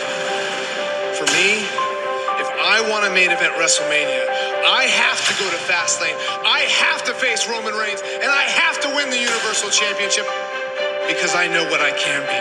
For 1.16 1.24
me, 1.32 1.64
if 2.44 2.48
I 2.60 2.84
want 2.92 3.08
a 3.08 3.12
main 3.16 3.32
event 3.32 3.56
WrestleMania, 3.56 4.28
I 4.68 4.84
have 4.84 5.16
to 5.24 5.32
go 5.40 5.48
to 5.48 5.60
Fastlane. 5.64 6.20
I 6.44 6.68
have 6.84 7.04
to 7.08 7.14
face 7.14 7.48
Roman 7.48 7.72
Reigns, 7.72 8.04
and 8.20 8.28
I 8.28 8.44
have 8.52 8.80
to 8.84 8.88
win 8.92 9.08
the 9.08 9.16
Universal 9.18 9.70
Championship 9.72 10.28
because 11.08 11.34
I 11.34 11.48
know 11.48 11.64
what 11.72 11.80
I 11.80 11.96
can 11.96 12.20
be. 12.28 12.40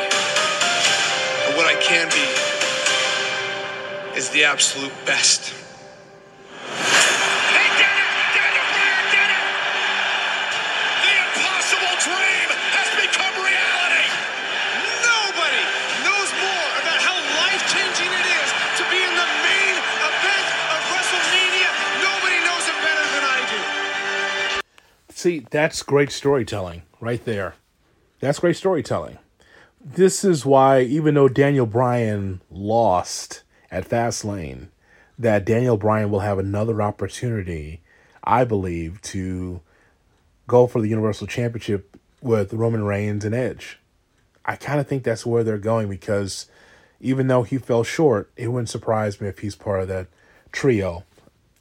And 1.47 1.55
what 1.55 1.71
I 1.71 1.79
can 1.79 2.11
be 2.11 2.52
is 4.15 4.29
the 4.29 4.43
absolute 4.43 4.93
best. 5.05 5.50
He 5.50 5.55
did 7.82 7.96
it! 7.98 8.10
Daniel 8.38 8.65
Bryan 8.70 9.05
did 9.10 9.29
it! 9.34 9.41
The 11.01 11.13
impossible 11.17 11.98
dream 11.98 12.48
has 12.77 12.89
become 12.93 13.34
reality! 13.41 14.05
Nobody 15.01 15.63
knows 16.05 16.29
more 16.38 16.70
about 16.77 17.01
how 17.01 17.17
life 17.41 17.65
changing 17.74 18.13
it 18.13 18.27
is 18.38 18.50
to 18.77 18.86
be 18.93 19.01
in 19.01 19.13
the 19.17 19.29
main 19.41 19.75
event 19.82 20.48
of 20.74 20.79
WrestleMania. 20.93 21.72
Nobody 22.05 22.38
knows 22.46 22.65
it 22.70 22.77
better 22.86 23.05
than 23.17 23.24
I 23.25 23.39
do. 23.50 23.58
See, 25.10 25.41
that's 25.50 25.82
great 25.82 26.12
storytelling 26.12 26.84
right 27.00 27.25
there. 27.25 27.55
That's 28.20 28.38
great 28.39 28.58
storytelling. 28.58 29.17
This 29.84 30.24
is 30.24 30.46
why, 30.46 30.82
even 30.82 31.15
though 31.15 31.27
Daniel 31.27 31.65
Bryan 31.65 32.41
lost 32.50 33.42
at 33.73 33.89
Fastlane, 33.89 34.67
that 35.17 35.45
Daniel 35.45 35.77
Bryan 35.77 36.11
will 36.11 36.19
have 36.19 36.37
another 36.37 36.81
opportunity, 36.81 37.81
I 38.23 38.43
believe, 38.43 39.01
to 39.01 39.61
go 40.47 40.67
for 40.67 40.79
the 40.79 40.87
Universal 40.87 41.27
Championship 41.27 41.97
with 42.21 42.53
Roman 42.53 42.83
Reigns 42.83 43.25
and 43.25 43.33
Edge. 43.33 43.79
I 44.45 44.57
kind 44.57 44.79
of 44.79 44.87
think 44.87 45.03
that's 45.03 45.25
where 45.25 45.43
they're 45.43 45.57
going 45.57 45.89
because 45.89 46.45
even 47.01 47.27
though 47.27 47.43
he 47.43 47.57
fell 47.57 47.83
short, 47.83 48.31
it 48.37 48.49
wouldn't 48.49 48.69
surprise 48.69 49.19
me 49.19 49.27
if 49.27 49.39
he's 49.39 49.55
part 49.55 49.81
of 49.81 49.87
that 49.87 50.07
trio 50.51 51.03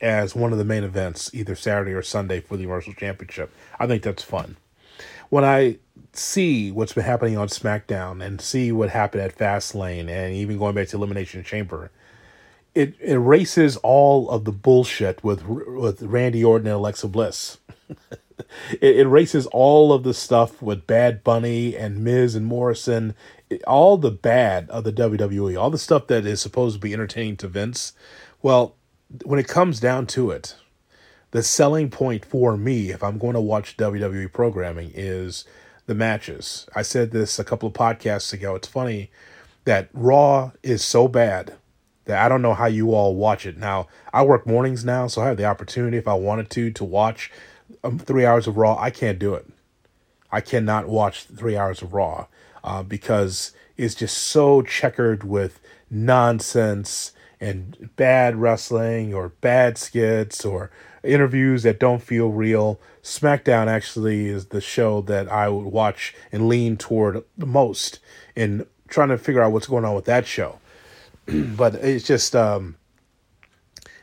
as 0.00 0.34
one 0.34 0.52
of 0.52 0.58
the 0.58 0.64
main 0.64 0.84
events, 0.84 1.30
either 1.32 1.54
Saturday 1.56 1.92
or 1.92 2.02
Sunday 2.02 2.40
for 2.40 2.56
the 2.56 2.62
Universal 2.62 2.92
Championship. 2.94 3.50
I 3.78 3.86
think 3.86 4.02
that's 4.02 4.22
fun. 4.22 4.56
When 5.30 5.44
I 5.44 5.78
see 6.12 6.70
what's 6.70 6.92
been 6.92 7.04
happening 7.04 7.38
on 7.38 7.48
SmackDown 7.48 8.22
and 8.22 8.40
see 8.40 8.70
what 8.70 8.90
happened 8.90 9.22
at 9.22 9.38
Fastlane 9.38 10.08
and 10.08 10.34
even 10.34 10.58
going 10.58 10.74
back 10.74 10.88
to 10.88 10.96
Elimination 10.96 11.42
Chamber, 11.42 11.90
it 12.74 12.94
erases 13.00 13.76
all 13.78 14.30
of 14.30 14.44
the 14.44 14.52
bullshit 14.52 15.22
with 15.22 15.44
with 15.46 16.02
Randy 16.02 16.44
Orton 16.44 16.66
and 16.66 16.76
Alexa 16.76 17.08
Bliss. 17.08 17.58
it 18.80 18.96
erases 18.96 19.46
all 19.46 19.92
of 19.92 20.02
the 20.02 20.14
stuff 20.14 20.62
with 20.62 20.86
Bad 20.86 21.22
Bunny 21.22 21.76
and 21.76 22.02
Miz 22.02 22.34
and 22.34 22.46
Morrison, 22.46 23.14
it- 23.50 23.62
all 23.64 23.96
the 23.96 24.10
bad 24.10 24.68
of 24.70 24.84
the 24.84 24.92
WWE, 24.92 25.60
all 25.60 25.70
the 25.70 25.78
stuff 25.78 26.06
that 26.06 26.26
is 26.26 26.40
supposed 26.40 26.76
to 26.76 26.80
be 26.80 26.92
entertaining 26.92 27.36
to 27.38 27.48
Vince. 27.48 27.92
Well, 28.40 28.76
when 29.24 29.38
it 29.38 29.48
comes 29.48 29.78
down 29.78 30.06
to 30.08 30.30
it, 30.30 30.56
the 31.32 31.42
selling 31.42 31.90
point 31.90 32.24
for 32.24 32.56
me, 32.56 32.90
if 32.90 33.02
I'm 33.02 33.18
going 33.18 33.34
to 33.34 33.40
watch 33.40 33.76
WWE 33.76 34.32
programming, 34.32 34.90
is 34.94 35.44
the 35.86 35.94
matches. 35.94 36.66
I 36.74 36.82
said 36.82 37.10
this 37.10 37.38
a 37.38 37.44
couple 37.44 37.68
of 37.68 37.74
podcasts 37.74 38.32
ago. 38.32 38.54
It's 38.54 38.68
funny 38.68 39.10
that 39.64 39.88
Raw 39.92 40.52
is 40.62 40.84
so 40.84 41.08
bad 41.08 41.54
that 42.04 42.24
I 42.24 42.28
don't 42.28 42.42
know 42.42 42.54
how 42.54 42.66
you 42.66 42.94
all 42.94 43.14
watch 43.14 43.46
it. 43.46 43.56
Now, 43.56 43.86
I 44.12 44.22
work 44.24 44.46
mornings 44.46 44.84
now, 44.84 45.06
so 45.06 45.22
I 45.22 45.26
have 45.26 45.36
the 45.36 45.44
opportunity, 45.44 45.96
if 45.96 46.08
I 46.08 46.14
wanted 46.14 46.50
to, 46.50 46.70
to 46.70 46.84
watch 46.84 47.30
um, 47.84 47.98
three 47.98 48.26
hours 48.26 48.46
of 48.46 48.56
Raw. 48.56 48.76
I 48.78 48.90
can't 48.90 49.18
do 49.18 49.34
it. 49.34 49.46
I 50.30 50.40
cannot 50.40 50.88
watch 50.88 51.24
three 51.24 51.56
hours 51.56 51.82
of 51.82 51.92
Raw 51.92 52.26
uh, 52.64 52.82
because 52.82 53.52
it's 53.76 53.94
just 53.94 54.16
so 54.16 54.62
checkered 54.62 55.24
with 55.24 55.60
nonsense 55.90 57.12
and 57.40 57.90
bad 57.96 58.36
wrestling 58.36 59.12
or 59.12 59.30
bad 59.40 59.76
skits 59.76 60.44
or 60.44 60.70
interviews 61.02 61.64
that 61.64 61.80
don't 61.80 62.02
feel 62.02 62.30
real. 62.30 62.80
SmackDown 63.02 63.66
actually 63.66 64.28
is 64.28 64.46
the 64.46 64.60
show 64.60 65.00
that 65.02 65.30
I 65.30 65.48
would 65.48 65.66
watch 65.66 66.14
and 66.30 66.48
lean 66.48 66.76
toward 66.76 67.24
the 67.36 67.46
most 67.46 67.98
in 68.36 68.66
trying 68.88 69.08
to 69.08 69.18
figure 69.18 69.42
out 69.42 69.52
what's 69.52 69.66
going 69.66 69.84
on 69.84 69.94
with 69.94 70.04
that 70.04 70.26
show. 70.26 70.60
but 71.56 71.74
it's 71.76 72.06
just 72.06 72.34
um 72.36 72.76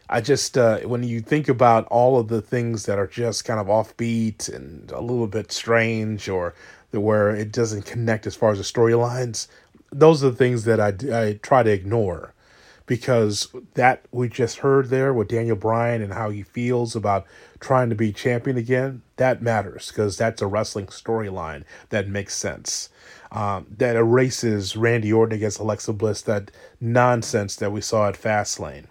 I 0.09 0.21
just 0.21 0.57
uh, 0.57 0.79
when 0.79 1.03
you 1.03 1.21
think 1.21 1.48
about 1.48 1.86
all 1.88 2.19
of 2.19 2.29
the 2.29 2.41
things 2.41 2.88
that 2.88 2.98
are 2.98 3.05
just 3.05 3.45
kind 3.45 3.59
of 3.59 3.67
offbeat 3.67 4.51
and 4.53 4.91
a 4.91 5.01
little 5.01 5.27
bit 5.27 5.51
strange, 5.51 6.27
or 6.27 6.55
where 6.91 7.29
it 7.29 7.51
doesn't 7.51 7.86
connect 7.86 8.25
as 8.25 8.36
far 8.36 8.51
as 8.51 8.57
the 8.57 8.63
storylines, 8.63 9.48
those 9.91 10.24
are 10.24 10.31
the 10.31 10.36
things 10.36 10.63
that 10.63 10.79
I, 10.79 10.93
I 11.13 11.33
try 11.43 11.62
to 11.62 11.69
ignore, 11.71 12.33
because 12.88 13.50
that 13.75 14.05
we 14.12 14.29
just 14.29 14.57
heard 14.59 14.89
there 14.89 15.13
with 15.13 15.27
Daniel 15.27 15.55
Bryan 15.55 16.01
and 16.01 16.13
how 16.13 16.31
he 16.31 16.41
feels 16.41 16.95
about 16.95 17.27
trying 17.59 17.89
to 17.89 17.95
be 17.95 18.12
champion 18.12 18.57
again, 18.57 19.03
that 19.17 19.43
matters 19.43 19.89
because 19.89 20.17
that's 20.17 20.41
a 20.41 20.48
wrestling 20.48 20.88
storyline 20.88 21.65
that 21.89 22.07
makes 22.07 22.36
sense. 22.36 22.89
Um, 23.31 23.67
that 23.77 23.95
erases 23.95 24.75
Randy 24.75 25.13
Orton 25.13 25.36
against 25.36 25.59
Alexa 25.59 25.93
Bliss, 25.93 26.24
that 26.24 26.50
nonsense 26.81 27.55
that 27.57 27.71
we 27.71 27.79
saw 27.79 28.07
at 28.07 28.19
Fastlane 28.19 28.86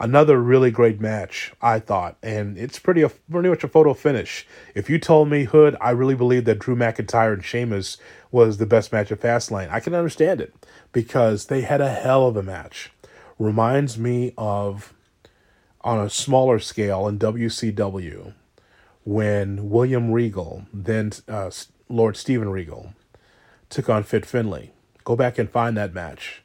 another 0.00 0.40
really 0.40 0.70
great 0.70 0.98
match, 0.98 1.52
I 1.60 1.78
thought, 1.78 2.16
and 2.22 2.56
it's 2.56 2.78
pretty 2.78 3.04
pretty 3.30 3.48
much 3.50 3.62
a 3.62 3.68
photo 3.68 3.92
finish. 3.92 4.46
If 4.74 4.88
you 4.88 4.98
told 4.98 5.28
me 5.28 5.44
Hood, 5.44 5.76
I 5.80 5.90
really 5.90 6.14
believe 6.14 6.46
that 6.46 6.58
Drew 6.58 6.74
McIntyre 6.74 7.34
and 7.34 7.44
Sheamus 7.44 7.98
was 8.32 8.56
the 8.56 8.66
best 8.66 8.92
match 8.92 9.10
of 9.10 9.20
Fastlane. 9.20 9.70
I 9.70 9.78
can 9.78 9.94
understand 9.94 10.40
it 10.40 10.54
because 10.92 11.46
they 11.46 11.60
had 11.60 11.80
a 11.80 11.92
hell 11.92 12.26
of 12.26 12.36
a 12.36 12.42
match. 12.42 12.90
Reminds 13.38 13.98
me 13.98 14.32
of 14.36 14.94
on 15.82 15.98
a 15.98 16.10
smaller 16.10 16.58
scale 16.58 17.06
in 17.06 17.18
WCW 17.18 18.32
when 19.04 19.70
William 19.70 20.10
Regal, 20.10 20.66
then 20.72 21.12
uh, 21.28 21.50
Lord 21.88 22.16
Steven 22.16 22.48
Regal, 22.50 22.94
took 23.70 23.88
on 23.88 24.02
Fit 24.02 24.26
Finlay. 24.26 24.72
Go 25.04 25.16
back 25.16 25.38
and 25.38 25.48
find 25.48 25.76
that 25.76 25.94
match. 25.94 26.42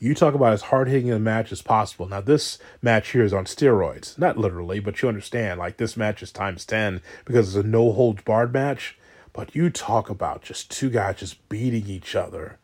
You 0.00 0.14
talk 0.14 0.34
about 0.34 0.52
as 0.52 0.62
hard 0.62 0.88
hitting 0.88 1.12
a 1.12 1.18
match 1.18 1.52
as 1.52 1.62
possible. 1.62 2.08
Now, 2.08 2.20
this 2.20 2.58
match 2.82 3.10
here 3.10 3.24
is 3.24 3.32
on 3.32 3.44
steroids. 3.44 4.18
Not 4.18 4.36
literally, 4.36 4.80
but 4.80 5.00
you 5.00 5.08
understand. 5.08 5.58
Like, 5.58 5.76
this 5.76 5.96
match 5.96 6.22
is 6.22 6.32
times 6.32 6.64
10 6.66 7.00
because 7.24 7.54
it's 7.54 7.64
a 7.64 7.66
no 7.66 7.92
holds 7.92 8.22
barred 8.22 8.52
match. 8.52 8.98
But 9.32 9.54
you 9.54 9.70
talk 9.70 10.10
about 10.10 10.42
just 10.42 10.70
two 10.70 10.90
guys 10.90 11.16
just 11.16 11.48
beating 11.48 11.86
each 11.86 12.14
other. 12.14 12.58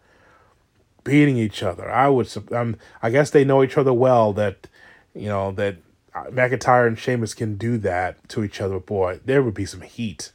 Beating 1.05 1.39
each 1.39 1.63
other. 1.63 1.91
I 1.91 2.09
would, 2.09 2.31
um, 2.53 2.77
I 3.03 3.11
guess 3.11 3.31
they 3.31 3.45
know 3.45 3.63
each 3.63 3.79
other 3.79 3.93
well 3.93 4.33
that, 4.35 4.67
you 5.15 5.29
know, 5.29 5.53
that 5.53 5.77
McIntyre 6.15 6.87
and 6.87 6.99
Sheamus 6.99 7.35
can 7.35 7.57
do 7.57 7.79
that 7.79 8.29
to 8.31 8.45
each 8.45 8.61
other. 8.61 8.79
Boy, 8.79 9.21
there 9.25 9.43
would 9.43 9.55
be 9.55 9.67
some 9.67 9.83
heat, 9.83 10.33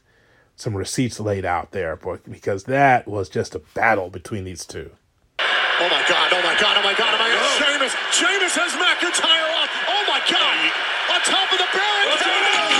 some 0.56 0.76
receipts 0.76 1.20
laid 1.20 1.46
out 1.46 1.72
there 1.72 1.96
but 1.96 2.30
because 2.30 2.64
that 2.66 3.08
was 3.08 3.30
just 3.30 3.56
a 3.56 3.60
battle 3.74 4.10
between 4.10 4.44
these 4.44 4.66
two. 4.66 4.92
Oh 5.38 5.90
my 5.92 6.04
God! 6.08 6.32
Oh 6.32 6.42
my 6.42 6.56
God! 6.56 6.78
Oh 6.80 6.84
my 6.84 6.96
God! 6.96 7.12
Oh 7.14 7.20
my 7.20 7.28
God! 7.28 7.44
Oh. 7.44 7.60
Sheamus! 7.60 7.92
Sheamus 8.16 8.56
has 8.56 8.72
McIntyre 8.80 9.52
off. 9.60 9.68
Oh 9.92 10.04
my 10.08 10.24
God! 10.24 10.56
On 11.12 11.20
top 11.20 11.52
of 11.52 11.60
the 11.60 11.68
Baron! 11.68 12.08
Oh, 12.16 12.24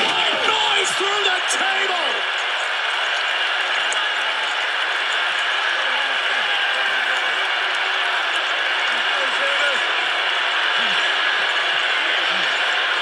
White 0.08 0.48
noise 0.48 0.92
through 0.96 1.22
the 1.28 1.40
table! 1.60 2.08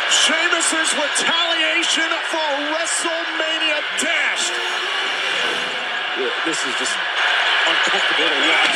Sheamus's 0.09 0.89
retaliation 0.97 2.09
for 2.33 2.49
wrestle. 2.73 3.12
This 6.43 6.59
is 6.59 6.75
just 6.75 6.91
uncomfortable 7.71 8.27
to 8.27 8.39
watch. 8.51 8.75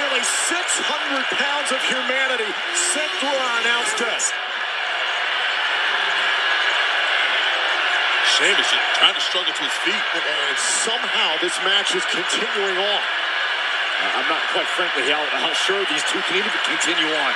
Nearly 0.00 0.24
600 0.24 0.56
pounds 1.36 1.68
of 1.68 1.80
humanity 1.92 2.48
sent 2.72 3.12
through 3.20 3.36
our 3.36 3.60
announce 3.60 3.92
desk. 4.00 4.32
Sheamus 8.32 8.64
just 8.64 8.80
trying 8.96 9.12
to 9.12 9.20
struggle 9.20 9.52
to 9.52 9.64
his 9.68 9.76
feet. 9.84 10.04
And 10.16 10.56
somehow 10.56 11.36
this 11.44 11.52
match 11.68 11.92
is 11.92 12.04
continuing 12.08 12.80
on. 12.80 13.02
I'm 14.16 14.28
not 14.32 14.40
quite 14.56 14.66
frankly 14.72 15.04
how, 15.12 15.20
how 15.36 15.52
sure 15.52 15.84
these 15.92 16.02
two 16.08 16.24
can 16.32 16.40
even 16.40 16.48
continue 16.64 17.12
on. 17.12 17.32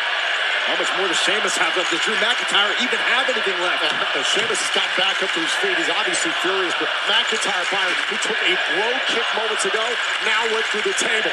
How 0.67 0.75
much 0.75 0.91
more 0.99 1.07
does 1.07 1.23
Sheamus 1.23 1.55
have 1.63 1.79
left? 1.79 1.95
Does 1.95 2.03
Drew 2.03 2.19
McIntyre 2.19 2.75
even 2.83 2.99
have 2.99 3.31
anything 3.31 3.55
left? 3.63 3.87
Uh, 4.17 4.25
Sheamus 4.25 4.57
has 4.57 4.73
got 4.73 4.89
back 4.97 5.21
up 5.21 5.29
to 5.29 5.41
his 5.45 5.53
feet. 5.61 5.77
He's 5.77 5.93
obviously 5.93 6.33
furious, 6.41 6.73
but 6.81 6.89
McIntyre 7.05 7.69
fired. 7.69 7.93
He 8.09 8.17
took 8.17 8.41
a 8.41 8.57
Brogue 8.73 9.05
Kick 9.13 9.29
moments 9.37 9.63
ago, 9.69 9.85
now 10.25 10.41
went 10.57 10.65
through 10.73 10.89
the 10.89 10.97
table. 10.97 11.29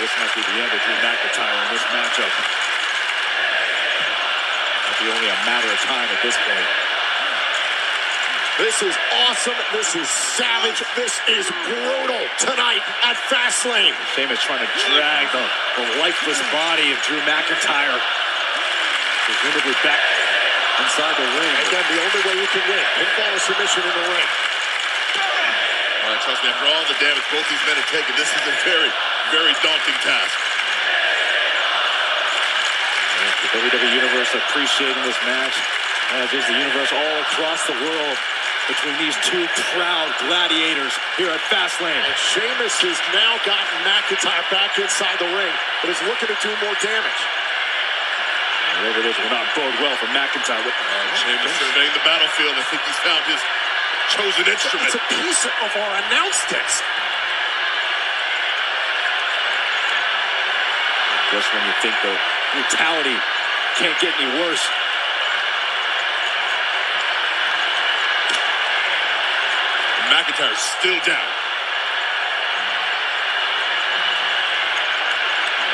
This 0.00 0.08
might 0.16 0.32
be 0.32 0.40
the 0.40 0.56
end 0.56 0.72
of 0.72 0.80
Drew 0.80 0.96
McIntyre 1.04 1.52
in 1.52 1.68
this 1.76 1.84
matchup. 1.92 2.32
Might 4.88 4.98
be 5.04 5.06
only 5.12 5.28
a 5.28 5.38
matter 5.44 5.68
of 5.68 5.80
time 5.84 6.08
at 6.08 6.20
this 6.24 6.36
point. 6.48 6.95
This 8.56 8.80
is 8.80 8.96
awesome. 9.28 9.52
This 9.68 9.92
is 9.92 10.08
savage. 10.08 10.80
This 10.96 11.12
is 11.28 11.44
brutal 11.68 12.24
tonight 12.40 12.80
at 13.04 13.12
Fastlane. 13.28 13.92
Sheamus 14.16 14.40
trying 14.48 14.64
to 14.64 14.70
drag 14.88 15.28
the, 15.28 15.44
the 15.76 15.84
lifeless 16.00 16.40
body 16.48 16.88
of 16.88 16.96
Drew 17.04 17.20
McIntyre. 17.28 18.00
Presumably 19.28 19.76
back 19.84 20.00
inside 20.80 21.20
the 21.20 21.28
ring. 21.36 21.52
Again, 21.68 21.84
the 21.84 22.00
only 22.00 22.22
way 22.24 22.34
you 22.40 22.48
can 22.48 22.64
win. 22.64 22.80
Pinfall 22.96 23.28
or 23.36 23.42
submission 23.44 23.84
in 23.84 23.92
the 23.92 24.06
ring. 24.08 24.28
All 26.00 26.16
right, 26.16 26.22
trust 26.24 26.40
me, 26.40 26.48
after 26.48 26.64
all 26.64 26.80
the 26.88 26.96
damage 26.96 27.28
both 27.28 27.44
these 27.52 27.60
men 27.68 27.76
have 27.76 27.90
taken, 27.92 28.16
this 28.16 28.32
is 28.32 28.40
a 28.40 28.56
very, 28.64 28.88
very 29.36 29.52
daunting 29.60 30.00
task. 30.00 30.32
The 33.52 33.68
WWE 33.68 34.00
Universe 34.00 34.32
appreciating 34.32 35.04
this 35.04 35.20
match, 35.28 35.60
as 36.24 36.32
is 36.32 36.44
the 36.48 36.56
universe 36.56 36.88
all 36.96 37.16
across 37.20 37.60
the 37.68 37.76
world 37.84 38.16
between 38.66 38.98
these 38.98 39.14
two 39.22 39.46
proud 39.74 40.10
gladiators 40.26 40.90
here 41.14 41.30
at 41.30 41.42
Fastlane. 41.46 41.94
And 41.94 42.16
Sheamus 42.18 42.74
has 42.82 42.98
now 43.14 43.38
gotten 43.46 43.76
McIntyre 43.86 44.42
back 44.50 44.74
inside 44.78 45.16
the 45.22 45.30
ring, 45.30 45.54
but 45.82 45.94
is 45.94 46.02
looking 46.10 46.26
to 46.26 46.38
do 46.42 46.50
more 46.62 46.74
damage. 46.82 47.22
Whatever 48.82 49.06
it 49.06 49.08
is 49.08 49.16
will 49.16 49.32
not 49.32 49.46
bode 49.56 49.76
well 49.80 49.94
for 49.96 50.10
McIntyre. 50.12 50.60
Uh, 50.60 50.70
Sheamus 51.22 51.54
surveying 51.62 51.94
the 51.94 52.04
battlefield. 52.04 52.58
I 52.58 52.64
think 52.68 52.82
he's 52.84 53.00
found 53.06 53.22
his 53.30 53.40
chosen 54.12 54.44
instrument. 54.44 54.90
It's 54.92 54.98
a 54.98 55.06
piece 55.14 55.42
of 55.46 55.70
our 55.78 55.92
announce 56.10 56.42
desk. 56.50 56.82
Just 61.32 61.48
when 61.54 61.62
you 61.66 61.74
think 61.82 61.94
the 62.02 62.14
brutality 62.54 63.16
can't 63.78 63.96
get 64.02 64.14
any 64.18 64.30
worse. 64.42 64.62
McIntyre's 70.16 70.56
still 70.80 70.96
down. 71.04 71.28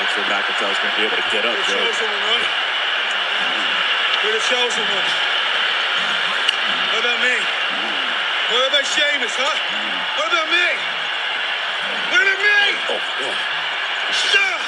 I'm 0.03 0.09
sure 0.11 0.27
McIntyre's 0.27 0.79
going 0.83 0.91
to 0.91 0.99
be 0.99 1.07
able 1.07 1.15
to 1.15 1.29
get 1.31 1.47
up, 1.47 1.55
Joe. 1.63 1.79
one. 1.79 2.43
We're 4.27 4.35
the 4.35 4.43
chosen 4.43 4.83
ones. 4.83 5.15
What 6.91 7.07
about 7.07 7.23
me? 7.23 7.39
What 8.51 8.67
about 8.67 8.83
Sheamus, 8.83 9.31
huh? 9.31 9.47
What 10.19 10.27
about 10.27 10.51
me? 10.51 10.69
What 12.11 12.27
about 12.27 12.43
me? 12.43 12.83
Oh, 12.91 12.99
oh. 12.99 13.39
Shut 14.11 14.59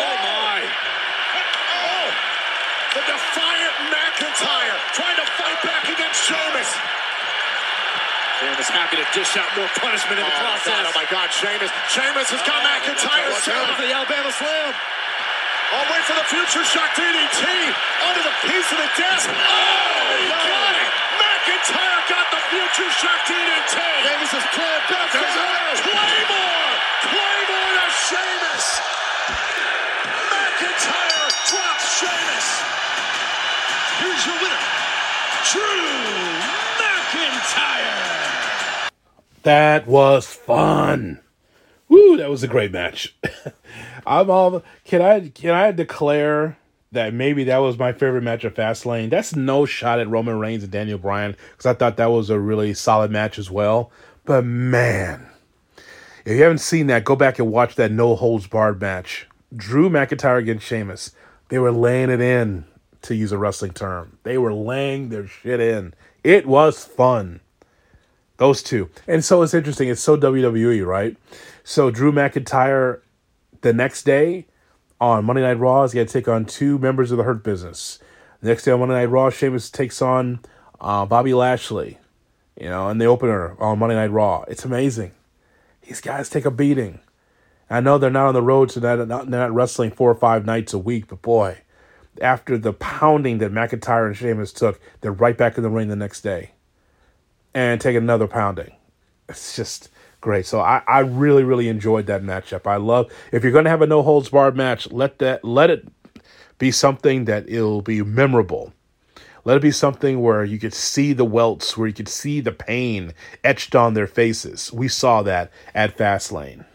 Oh 0.00 0.16
my! 0.24 0.64
Oh! 1.84 2.08
The 2.96 3.02
defiant 3.12 3.57
McIntyre 3.86 4.76
trying 4.98 5.16
to 5.18 5.26
fight 5.38 5.58
back 5.62 5.86
against 5.86 6.18
Sheamus. 6.26 6.70
Sheamus 8.42 8.70
happy 8.70 8.96
to 8.98 9.06
dish 9.14 9.34
out 9.38 9.50
more 9.58 9.66
punishment 9.82 10.18
in 10.18 10.26
the 10.26 10.30
Oh 10.34 10.42
process. 10.42 10.70
God! 10.70 10.86
Oh 10.90 10.94
my 10.94 11.06
God! 11.10 11.28
Sheamus! 11.34 11.70
Sheamus 11.90 12.28
has 12.30 12.42
got 12.46 12.62
oh, 12.62 12.66
McIntyre 12.70 13.30
Watch 13.34 13.50
out 13.50 13.74
for 13.74 13.82
the 13.86 13.94
Alabama 13.94 14.30
Slam. 14.34 14.74
Oh, 15.74 15.84
wait 15.92 16.02
for 16.06 16.16
the 16.16 16.26
Future 16.30 16.64
Shock 16.64 16.90
DDT 16.96 17.67
That 39.48 39.86
was 39.86 40.26
fun. 40.26 41.20
Woo, 41.88 42.18
that 42.18 42.28
was 42.28 42.42
a 42.42 42.48
great 42.48 42.70
match. 42.70 43.16
I'm 44.06 44.30
all 44.30 44.62
can 44.84 45.00
I 45.00 45.30
can 45.30 45.52
I 45.52 45.72
declare 45.72 46.58
that 46.92 47.14
maybe 47.14 47.44
that 47.44 47.56
was 47.56 47.78
my 47.78 47.94
favorite 47.94 48.24
match 48.24 48.44
of 48.44 48.52
Fastlane? 48.52 49.08
That's 49.08 49.34
no 49.34 49.64
shot 49.64 50.00
at 50.00 50.10
Roman 50.10 50.38
Reigns 50.38 50.64
and 50.64 50.70
Daniel 50.70 50.98
Bryan 50.98 51.34
because 51.52 51.64
I 51.64 51.72
thought 51.72 51.96
that 51.96 52.10
was 52.10 52.28
a 52.28 52.38
really 52.38 52.74
solid 52.74 53.10
match 53.10 53.38
as 53.38 53.50
well. 53.50 53.90
But 54.26 54.44
man, 54.44 55.26
if 56.26 56.36
you 56.36 56.42
haven't 56.42 56.58
seen 56.58 56.86
that, 56.88 57.04
go 57.04 57.16
back 57.16 57.38
and 57.38 57.50
watch 57.50 57.74
that 57.76 57.90
no 57.90 58.16
holds 58.16 58.46
barred 58.46 58.82
match. 58.82 59.26
Drew 59.56 59.88
McIntyre 59.88 60.40
against 60.40 60.66
Sheamus. 60.66 61.12
They 61.48 61.58
were 61.58 61.72
laying 61.72 62.10
it 62.10 62.20
in, 62.20 62.66
to 63.00 63.14
use 63.14 63.32
a 63.32 63.38
wrestling 63.38 63.72
term. 63.72 64.18
They 64.24 64.36
were 64.36 64.52
laying 64.52 65.08
their 65.08 65.26
shit 65.26 65.58
in. 65.58 65.94
It 66.22 66.44
was 66.44 66.84
fun. 66.84 67.40
Those 68.38 68.62
two. 68.62 68.88
And 69.06 69.24
so 69.24 69.42
it's 69.42 69.52
interesting. 69.52 69.88
It's 69.88 70.00
so 70.00 70.16
WWE, 70.16 70.86
right? 70.86 71.16
So 71.64 71.90
Drew 71.90 72.12
McIntyre 72.12 73.00
the 73.60 73.72
next 73.72 74.04
day 74.04 74.46
on 75.00 75.24
Monday 75.24 75.42
Night 75.42 75.58
Raw 75.58 75.82
is 75.82 75.92
going 75.92 76.06
to 76.06 76.12
take 76.12 76.28
on 76.28 76.44
two 76.44 76.78
members 76.78 77.10
of 77.10 77.18
the 77.18 77.24
Hurt 77.24 77.42
Business. 77.42 77.98
The 78.40 78.48
next 78.48 78.64
day 78.64 78.70
on 78.70 78.78
Monday 78.78 78.94
Night 78.94 79.10
Raw, 79.10 79.30
Sheamus 79.30 79.70
takes 79.70 80.00
on 80.00 80.40
uh, 80.80 81.04
Bobby 81.04 81.34
Lashley, 81.34 81.98
you 82.60 82.68
know, 82.68 82.88
in 82.88 82.98
the 82.98 83.06
opener 83.06 83.60
on 83.60 83.80
Monday 83.80 83.96
Night 83.96 84.12
Raw. 84.12 84.44
It's 84.46 84.64
amazing. 84.64 85.12
These 85.82 86.00
guys 86.00 86.30
take 86.30 86.44
a 86.44 86.50
beating. 86.50 87.00
I 87.68 87.80
know 87.80 87.98
they're 87.98 88.08
not 88.08 88.28
on 88.28 88.34
the 88.34 88.42
road 88.42 88.68
to 88.70 88.80
that, 88.80 89.08
not, 89.08 89.30
they're 89.30 89.40
not 89.40 89.54
wrestling 89.54 89.90
four 89.90 90.10
or 90.10 90.14
five 90.14 90.46
nights 90.46 90.72
a 90.72 90.78
week, 90.78 91.08
but 91.08 91.22
boy, 91.22 91.58
after 92.22 92.56
the 92.56 92.72
pounding 92.72 93.38
that 93.38 93.52
McIntyre 93.52 94.06
and 94.06 94.16
Sheamus 94.16 94.52
took, 94.52 94.80
they're 95.00 95.12
right 95.12 95.36
back 95.36 95.56
in 95.56 95.64
the 95.64 95.70
ring 95.70 95.88
the 95.88 95.96
next 95.96 96.20
day 96.20 96.52
and 97.54 97.80
take 97.80 97.96
another 97.96 98.26
pounding. 98.26 98.72
It's 99.28 99.56
just 99.56 99.90
great. 100.20 100.46
So 100.46 100.60
I, 100.60 100.82
I 100.88 101.00
really, 101.00 101.44
really 101.44 101.68
enjoyed 101.68 102.06
that 102.06 102.22
matchup. 102.22 102.66
I 102.66 102.76
love 102.76 103.12
if 103.32 103.42
you're 103.42 103.52
gonna 103.52 103.70
have 103.70 103.82
a 103.82 103.86
no 103.86 104.02
holds 104.02 104.28
barred 104.30 104.56
match, 104.56 104.90
let 104.90 105.18
that 105.18 105.44
let 105.44 105.70
it 105.70 105.86
be 106.58 106.70
something 106.70 107.24
that 107.26 107.48
it'll 107.48 107.82
be 107.82 108.02
memorable. 108.02 108.72
Let 109.44 109.56
it 109.56 109.62
be 109.62 109.70
something 109.70 110.20
where 110.20 110.44
you 110.44 110.58
could 110.58 110.74
see 110.74 111.12
the 111.12 111.24
welts, 111.24 111.76
where 111.76 111.88
you 111.88 111.94
could 111.94 112.08
see 112.08 112.40
the 112.40 112.52
pain 112.52 113.14
etched 113.42 113.74
on 113.74 113.94
their 113.94 114.06
faces. 114.06 114.72
We 114.72 114.88
saw 114.88 115.22
that 115.22 115.50
at 115.74 115.96
Fastlane. 115.96 116.66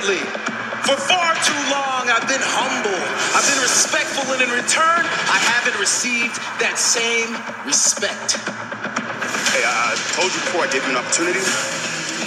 For 0.00 0.96
far 0.96 1.36
too 1.44 1.60
long, 1.68 2.08
I've 2.08 2.24
been 2.24 2.40
humble. 2.40 2.96
I've 3.36 3.44
been 3.44 3.60
respectful, 3.60 4.24
and 4.32 4.40
in 4.40 4.48
return, 4.48 5.04
I 5.04 5.36
haven't 5.52 5.76
received 5.76 6.40
that 6.56 6.80
same 6.80 7.28
respect. 7.68 8.40
Hey, 9.52 9.60
I, 9.60 9.92
told 10.16 10.32
you 10.32 10.40
before 10.48 10.64
I 10.64 10.72
gave 10.72 10.88
you 10.88 10.96
an 10.96 11.04
opportunity. 11.04 11.44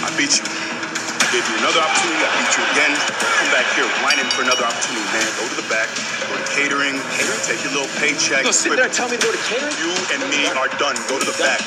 I 0.06 0.08
beat 0.14 0.38
you. 0.38 0.46
I 0.46 1.26
gave 1.34 1.42
you 1.50 1.56
another 1.66 1.82
opportunity. 1.82 2.22
I 2.22 2.30
beat 2.38 2.52
you 2.54 2.62
again. 2.78 2.94
Come 3.42 3.50
back 3.50 3.66
here 3.74 3.90
whining 4.06 4.30
for 4.30 4.46
another 4.46 4.70
opportunity, 4.70 5.10
man. 5.10 5.26
Go 5.34 5.44
to 5.50 5.58
the 5.58 5.66
back. 5.66 5.90
Go 6.30 6.38
to 6.38 6.46
catering. 6.54 6.94
Take 7.42 7.58
your 7.66 7.74
little 7.74 7.90
paycheck. 7.98 8.46
Gonna 8.46 8.54
sit 8.54 8.78
there 8.78 8.86
and 8.86 8.94
tell 8.94 9.10
me 9.10 9.18
to 9.18 9.24
go 9.26 9.34
to 9.34 9.42
catering? 9.50 9.74
You 9.82 9.90
and 10.14 10.22
me 10.30 10.46
are 10.54 10.70
done. 10.78 10.94
Go 11.10 11.18
to 11.18 11.26
the 11.26 11.34
back. 11.42 11.58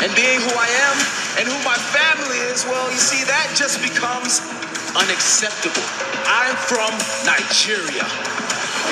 And 0.00 0.08
being 0.16 0.40
who 0.40 0.52
I 0.56 0.72
am 0.88 0.96
and 1.36 1.44
who 1.44 1.60
my 1.60 1.76
family 1.92 2.40
is, 2.48 2.64
well, 2.64 2.88
you 2.88 2.96
see, 2.96 3.20
that 3.28 3.52
just 3.52 3.84
becomes 3.84 4.40
unacceptable. 4.96 5.84
I'm 6.28 6.56
from 6.56 6.92
Nigeria. 7.24 8.04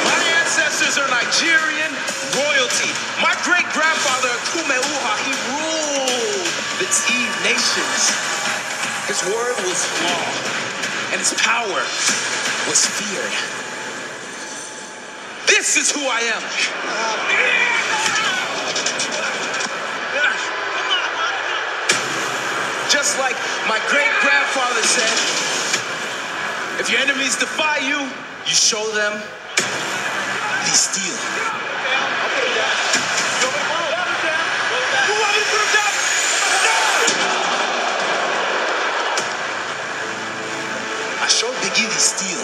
My 0.05 0.21
ancestors 0.41 0.97
are 0.97 1.09
Nigerian 1.11 1.93
royalty. 2.37 2.91
My 3.21 3.35
great 3.45 3.67
grandfather, 3.75 4.33
Kume 4.53 4.73
Uhaa, 4.73 5.17
he 5.27 5.35
ruled 5.53 6.49
the 6.81 6.89
Tea 6.89 7.27
nations. 7.45 8.01
His 9.09 9.21
word 9.29 9.57
was 9.67 9.81
law, 10.07 10.27
and 11.13 11.19
his 11.21 11.35
power 11.35 11.83
was 12.71 12.87
feared. 12.87 13.35
This 15.47 15.77
is 15.77 15.91
who 15.91 16.01
I 16.07 16.21
am. 16.33 16.43
Just 22.89 23.19
like 23.19 23.37
my 23.69 23.79
great 23.89 24.11
grandfather 24.23 24.83
said, 24.83 25.50
if 26.81 26.89
your 26.89 26.99
enemies 27.01 27.37
defy 27.37 27.77
you, 27.85 28.01
you 28.01 28.57
show 28.57 28.81
them 28.97 29.13
the 29.13 30.73
steel. 30.73 31.13
I 41.21 41.29
E 41.29 41.85
the 41.85 42.01
steel. 42.01 42.41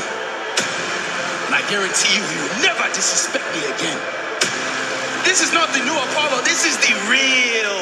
And 1.48 1.54
I 1.56 1.64
guarantee 1.72 2.12
you, 2.12 2.22
he 2.28 2.36
will 2.36 2.60
never 2.60 2.84
disrespect 2.92 3.44
me 3.56 3.64
again. 3.72 4.00
This 5.24 5.40
is 5.40 5.52
not 5.56 5.72
the 5.72 5.80
new 5.80 5.96
Apollo. 6.12 6.44
This 6.44 6.68
is 6.68 6.76
the 6.84 6.92
real 7.08 7.80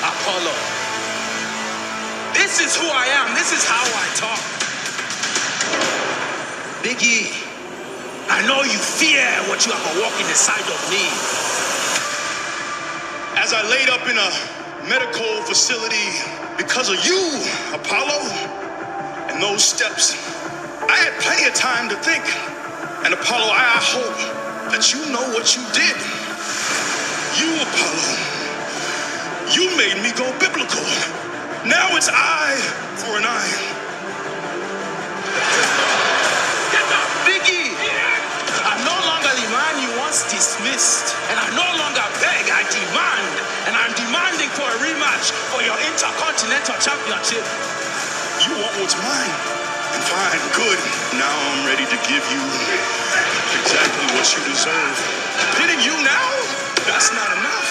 Apollo. 0.00 0.56
This 2.32 2.64
is 2.64 2.74
who 2.74 2.88
I 2.88 3.06
am. 3.20 3.34
This 3.36 3.52
is 3.52 3.64
how 3.68 3.84
I 3.84 4.08
talk. 4.16 4.63
Big 6.84 7.00
E, 7.02 7.32
I 8.28 8.44
know 8.46 8.60
you 8.60 8.76
fear 8.76 9.24
what 9.48 9.64
you 9.64 9.72
have 9.72 9.96
walking 10.04 10.28
inside 10.28 10.60
of 10.68 10.76
me. 10.92 11.00
As 13.40 13.56
I 13.56 13.64
laid 13.72 13.88
up 13.88 14.04
in 14.04 14.20
a 14.20 14.28
medical 14.84 15.40
facility 15.48 16.12
because 16.58 16.92
of 16.92 17.00
you, 17.00 17.40
Apollo, 17.72 18.20
and 19.32 19.42
those 19.42 19.64
steps, 19.64 20.12
I 20.84 20.96
had 21.00 21.16
plenty 21.24 21.48
of 21.48 21.54
time 21.54 21.88
to 21.88 21.96
think. 22.04 22.20
And 23.08 23.14
Apollo, 23.14 23.48
I 23.48 23.80
hope 23.80 24.68
that 24.68 24.92
you 24.92 25.00
know 25.08 25.24
what 25.32 25.56
you 25.56 25.64
did. 25.72 25.96
You, 27.40 27.48
Apollo, 27.64 28.04
you 29.56 29.72
made 29.80 29.96
me 30.04 30.12
go 30.20 30.28
biblical. 30.36 30.84
Now 31.64 31.96
it's 31.96 32.10
eye 32.12 32.60
for 33.00 33.16
an 33.16 33.24
eye. 33.24 33.73
You 40.04 40.28
dismissed. 40.28 41.16
And 41.32 41.36
I 41.40 41.48
no 41.56 41.64
longer 41.80 42.04
beg, 42.20 42.44
I 42.52 42.60
demand. 42.68 43.34
And 43.64 43.72
I'm 43.72 43.92
demanding 43.96 44.50
for 44.52 44.68
a 44.68 44.76
rematch 44.84 45.32
for 45.48 45.64
your 45.64 45.76
Intercontinental 45.80 46.76
Championship. 46.76 47.44
You 48.44 48.52
want 48.60 48.74
what's 48.84 48.96
mine. 49.00 49.34
And 49.96 50.04
Fine, 50.04 50.44
good. 50.52 50.80
Now 51.16 51.32
I'm 51.32 51.64
ready 51.64 51.86
to 51.88 51.98
give 52.04 52.24
you 52.28 52.42
exactly 53.64 54.06
what 54.12 54.26
you 54.28 54.40
deserve. 54.44 54.96
Hitting 55.56 55.80
you 55.80 55.96
now? 56.04 56.28
That's 56.84 57.08
not 57.16 57.30
enough. 57.40 57.70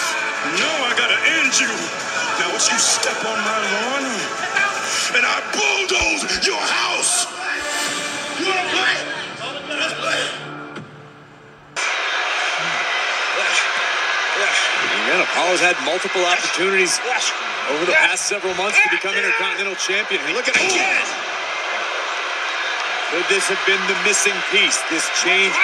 No, 0.58 0.72
I 0.90 0.92
gotta 0.98 1.20
end 1.38 1.54
you. 1.62 1.70
Now 2.42 2.50
once 2.50 2.66
you 2.72 2.80
step 2.82 3.20
on 3.30 3.38
my 3.46 3.60
lawn 3.62 4.04
and 5.14 5.26
I 5.26 5.38
bulldoze 5.54 6.48
your 6.48 6.58
house. 6.58 7.23
Apollo's 15.24 15.64
had 15.64 15.80
multiple 15.88 16.26
opportunities 16.28 17.00
over 17.72 17.86
the 17.88 17.96
past 17.96 18.28
several 18.28 18.54
months 18.60 18.76
to 18.84 18.90
become 18.92 19.16
Intercontinental 19.16 19.76
Champion. 19.80 20.20
I 20.20 20.36
look 20.36 20.48
at 20.52 20.56
it 20.60 20.68
again. 20.68 21.06
Could 23.14 23.24
this 23.32 23.48
have 23.48 23.62
been 23.64 23.80
the 23.88 23.96
missing 24.04 24.36
piece? 24.52 24.82
This 24.92 25.08
change. 25.24 25.56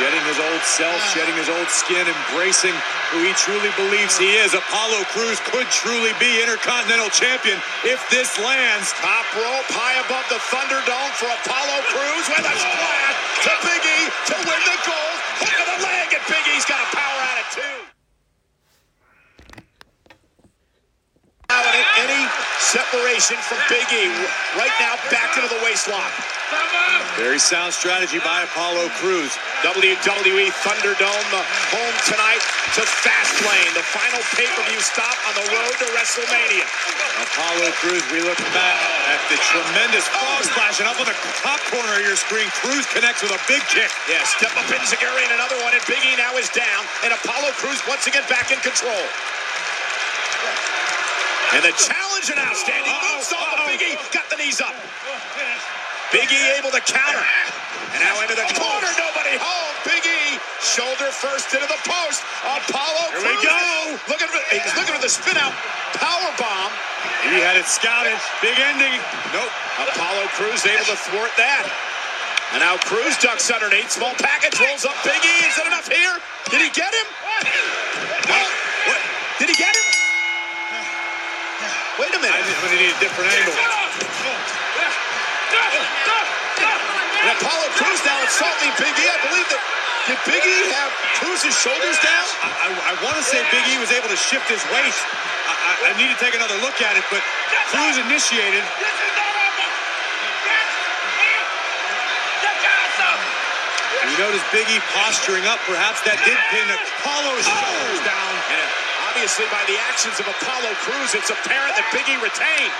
Shedding 0.00 0.24
his 0.24 0.40
old 0.40 0.62
self, 0.64 0.96
shedding 1.12 1.36
his 1.36 1.52
old 1.52 1.68
skin, 1.68 2.00
embracing 2.08 2.72
who 3.12 3.20
he 3.28 3.32
truly 3.36 3.68
believes 3.76 4.16
he 4.16 4.40
is. 4.40 4.56
Apollo 4.56 5.04
Crews 5.12 5.36
could 5.52 5.68
truly 5.68 6.16
be 6.16 6.40
Intercontinental 6.40 7.12
Champion 7.12 7.60
if 7.84 8.00
this 8.08 8.40
lands. 8.40 8.88
Top 8.96 9.28
rope 9.36 9.68
high 9.68 10.00
above 10.00 10.24
the 10.32 10.40
Thunderdome 10.48 11.12
for 11.20 11.28
Apollo 11.28 11.76
Crews 11.92 12.24
with 12.24 12.40
a 12.40 12.54
splash 12.56 13.16
to 13.44 13.52
Big 13.68 13.82
E 13.84 14.00
to 14.32 14.36
win 14.48 14.62
the 14.64 14.78
gold. 14.88 15.18
Hook 15.44 15.56
of 15.60 15.68
the 15.76 15.78
leg, 15.84 16.08
and 16.16 16.24
Big 16.24 16.44
E's 16.56 16.64
got 16.64 16.80
a 16.80 16.88
power 16.96 17.20
attitude. 17.36 17.84
Now, 21.52 21.60
any 22.00 22.22
separation 22.70 23.34
from 23.42 23.58
Big 23.66 23.84
E. 23.90 24.06
Right 24.54 24.72
now, 24.78 24.94
back 25.10 25.34
into 25.34 25.50
the 25.50 25.58
waistlock. 25.66 26.14
Very 27.18 27.40
sound 27.40 27.72
strategy 27.74 28.20
by 28.22 28.44
Apollo 28.44 28.88
Crews. 29.00 29.32
WWE 29.66 30.48
Thunderdome, 30.62 31.26
the 31.32 31.42
home 31.72 31.96
tonight 32.06 32.42
to 32.76 32.82
Fastlane, 33.04 33.72
the 33.74 33.84
final 33.84 34.20
pay-per-view 34.36 34.80
stop 34.80 35.16
on 35.28 35.34
the 35.36 35.46
road 35.52 35.74
to 35.80 35.86
WrestleMania. 35.96 36.64
Apollo 37.24 37.68
Crews, 37.80 38.04
we 38.12 38.20
look 38.24 38.38
back 38.56 38.78
at 39.12 39.20
the 39.28 39.36
tremendous 39.52 40.08
oh! 40.12 40.20
frog 40.20 40.44
splash, 40.44 40.76
and 40.80 40.88
up 40.88 40.98
on 41.00 41.08
the 41.08 41.18
top 41.44 41.60
corner 41.68 42.00
of 42.00 42.04
your 42.04 42.16
screen, 42.16 42.48
Crews 42.64 42.86
connects 42.92 43.20
with 43.20 43.32
a 43.32 43.40
big 43.48 43.60
kick. 43.68 43.90
Yeah, 44.08 44.24
step 44.24 44.52
up 44.56 44.68
Enzuigiri 44.68 45.24
and 45.24 45.34
another 45.36 45.56
one, 45.64 45.74
and 45.76 45.84
Big 45.84 46.00
E 46.04 46.16
now 46.16 46.36
is 46.40 46.48
down, 46.52 46.82
and 47.04 47.12
Apollo 47.12 47.52
Crews 47.60 47.80
once 47.88 48.06
again 48.08 48.24
back 48.28 48.52
in 48.52 48.60
control. 48.60 49.04
And 51.52 51.60
the 51.60 51.76
challenge 51.76 52.32
and 52.32 52.40
outstanding 52.40 52.96
moonsault, 53.12 53.44
but 53.52 53.68
Big 53.68 53.84
E 53.84 53.92
got 54.08 54.24
the 54.32 54.40
knees 54.40 54.64
up. 54.64 54.72
Big 56.08 56.32
E 56.32 56.40
able 56.56 56.72
to 56.72 56.80
counter. 56.80 57.20
And 57.92 58.00
now 58.00 58.24
into 58.24 58.32
the 58.32 58.48
corner, 58.56 58.88
nobody 58.96 59.36
home. 59.36 59.72
Big 59.84 60.00
E, 60.00 60.40
shoulder 60.64 61.12
first 61.12 61.52
into 61.52 61.68
the 61.68 61.76
post. 61.84 62.24
Apollo 62.40 63.12
Here 63.12 63.20
we 63.20 63.36
go. 63.44 63.60
Looking 64.08 64.32
for, 64.32 64.40
he's 64.48 64.72
looking 64.80 64.96
for 64.96 65.04
the 65.04 65.12
spin 65.12 65.36
out 65.36 65.52
power 66.00 66.32
bomb. 66.40 66.72
He 67.28 67.36
had 67.44 67.60
it 67.60 67.68
scouted. 67.68 68.16
Big 68.40 68.56
ending. 68.56 68.96
Nope. 69.36 69.52
Apollo 69.76 70.32
Crews 70.32 70.64
able 70.64 70.88
to 70.88 70.96
thwart 71.12 71.36
that. 71.36 71.68
And 72.56 72.64
now 72.64 72.80
Crews 72.80 73.16
ducks 73.20 73.52
underneath. 73.52 73.92
Small 73.92 74.16
package 74.16 74.56
rolls 74.56 74.88
up 74.88 74.96
Big 75.04 75.20
E. 75.20 75.36
Is 75.44 75.56
that 75.60 75.68
enough 75.68 75.84
here? 75.84 76.16
Did 76.48 76.64
he 76.64 76.72
get 76.72 76.96
him? 76.96 77.08
No. 78.24 78.40
What? 78.88 79.00
Did 79.36 79.52
he 79.52 79.56
get 79.60 79.76
him? 79.76 79.91
Wait 82.02 82.10
a 82.10 82.18
I 82.18 82.26
minute. 82.26 82.42
just 82.50 82.58
would 82.66 82.74
need 82.74 82.90
a 82.90 82.98
different 82.98 83.30
angle. 83.30 83.54
And 87.22 87.30
Apollo 87.38 87.66
Crews 87.78 88.02
now 88.02 88.18
insulting 88.26 88.74
Big 88.74 88.90
E. 88.90 89.06
I 89.06 89.18
believe 89.30 89.46
that. 89.54 89.62
Did 90.10 90.18
Big 90.26 90.42
E 90.42 90.58
have 90.74 90.90
Crews's 91.22 91.54
shoulders 91.54 91.94
down? 92.02 92.26
I, 92.42 92.50
I, 92.66 92.68
I 92.90 92.92
want 93.06 93.14
to 93.14 93.22
say 93.22 93.38
Big 93.54 93.62
E 93.70 93.78
was 93.78 93.94
able 93.94 94.10
to 94.10 94.18
shift 94.18 94.50
his 94.50 94.58
weight. 94.74 94.98
I, 95.46 95.54
I, 95.54 95.72
I 95.90 95.92
need 95.94 96.10
to 96.10 96.18
take 96.18 96.34
another 96.34 96.58
look 96.58 96.82
at 96.82 96.98
it, 96.98 97.06
but 97.06 97.22
Crews 97.70 97.94
initiated. 98.02 98.66
You 104.10 104.18
notice 104.18 104.42
Big 104.50 104.66
E 104.74 104.82
posturing 104.90 105.46
up. 105.46 105.62
Perhaps 105.70 106.02
that 106.02 106.18
did 106.26 106.34
pin 106.50 106.66
Apollo's 106.66 107.46
shoulders 107.46 108.02
down. 108.02 108.91
And 109.12 109.20
obviously, 109.20 109.44
by 109.52 109.62
the 109.68 109.76
actions 109.76 110.18
of 110.20 110.26
Apollo 110.26 110.72
Crews, 110.80 111.14
it's 111.14 111.28
apparent 111.28 111.76
that 111.76 111.84
Big 111.92 112.08
E 112.08 112.16
retained. 112.16 112.72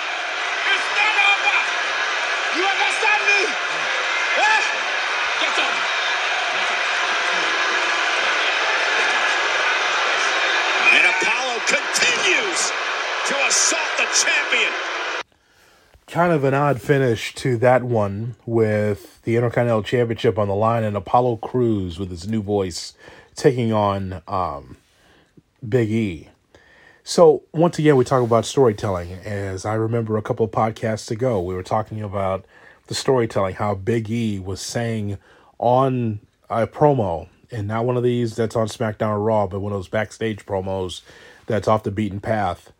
You 2.56 2.64
understand 2.64 3.22
me? 3.28 3.40
Eh? 4.40 4.62
Get 5.44 5.60
up. 5.60 5.76
And 10.96 11.04
Apollo 11.04 11.54
continues 11.68 12.60
to 13.28 13.34
assault 13.48 13.92
the 14.00 14.08
champion. 14.16 14.72
kind 16.06 16.32
of 16.32 16.44
an 16.44 16.54
odd 16.54 16.80
finish 16.80 17.34
to 17.34 17.58
that 17.58 17.84
one 17.84 18.36
with 18.46 19.20
the 19.24 19.36
Intercontinental 19.36 19.82
Championship 19.82 20.38
on 20.38 20.48
the 20.48 20.54
line 20.54 20.82
and 20.82 20.96
Apollo 20.96 21.36
Crews 21.36 21.98
with 21.98 22.08
his 22.08 22.26
new 22.26 22.40
voice 22.42 22.94
taking 23.34 23.72
on 23.72 24.22
um, 24.26 24.78
Big 25.66 25.90
E. 25.90 26.28
So 27.04 27.42
once 27.52 27.78
again, 27.78 27.96
we 27.96 28.04
talk 28.04 28.22
about 28.22 28.44
storytelling. 28.44 29.12
As 29.24 29.64
I 29.64 29.74
remember 29.74 30.16
a 30.16 30.22
couple 30.22 30.44
of 30.44 30.52
podcasts 30.52 31.10
ago, 31.10 31.40
we 31.40 31.54
were 31.54 31.62
talking 31.62 32.02
about 32.02 32.44
the 32.86 32.94
storytelling, 32.94 33.56
how 33.56 33.74
Big 33.74 34.10
E 34.10 34.38
was 34.38 34.60
saying 34.60 35.18
on 35.58 36.20
a 36.50 36.66
promo, 36.66 37.28
and 37.50 37.68
not 37.68 37.84
one 37.84 37.96
of 37.96 38.02
these 38.02 38.36
that's 38.36 38.56
on 38.56 38.66
SmackDown 38.66 39.10
or 39.10 39.20
Raw, 39.20 39.46
but 39.46 39.60
one 39.60 39.72
of 39.72 39.78
those 39.78 39.88
backstage 39.88 40.46
promos 40.46 41.02
that's 41.46 41.68
off 41.68 41.82
the 41.82 41.90
beaten 41.90 42.20
path, 42.20 42.72